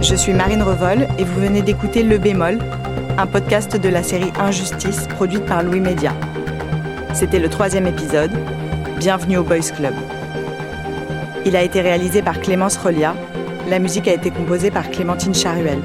Je 0.01 0.15
suis 0.15 0.34
Marine 0.34 0.62
Revol 0.62 1.08
et 1.17 1.23
vous 1.23 1.39
venez 1.39 1.62
d'écouter 1.62 2.04
Le 2.04 2.17
Bémol, 2.17 2.60
un 3.17 3.27
podcast 3.27 3.80
de 3.80 3.88
la 3.88 4.04
série 4.04 4.32
Injustice 4.39 5.08
produite 5.08 5.45
par 5.45 5.63
Louis 5.63 5.80
Média. 5.80 6.13
C'était 7.13 7.39
le 7.39 7.49
troisième 7.49 7.88
épisode. 7.88 8.32
Bienvenue 8.97 9.38
au 9.38 9.43
Boys 9.43 9.71
Club. 9.75 9.93
Il 11.45 11.56
a 11.56 11.63
été 11.63 11.82
réalisé 11.82 12.21
par 12.21 12.39
Clémence 12.39 12.77
Rolia. 12.77 13.15
La 13.69 13.80
musique 13.80 14.08
a 14.08 14.13
été 14.13 14.32
composée 14.32 14.69
par 14.69 14.89
Clémentine 14.91 15.34
Charuel. 15.34 15.80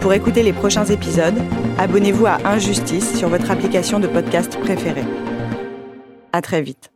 Pour 0.00 0.12
écouter 0.12 0.42
les 0.42 0.52
prochains 0.52 0.86
épisodes, 0.86 1.38
abonnez-vous 1.78 2.26
à 2.26 2.38
Injustice 2.44 3.16
sur 3.16 3.28
votre 3.28 3.50
application 3.50 4.00
de 4.00 4.06
podcast 4.06 4.58
préférée. 4.58 5.04
À 6.32 6.42
très 6.42 6.62
vite. 6.62 6.90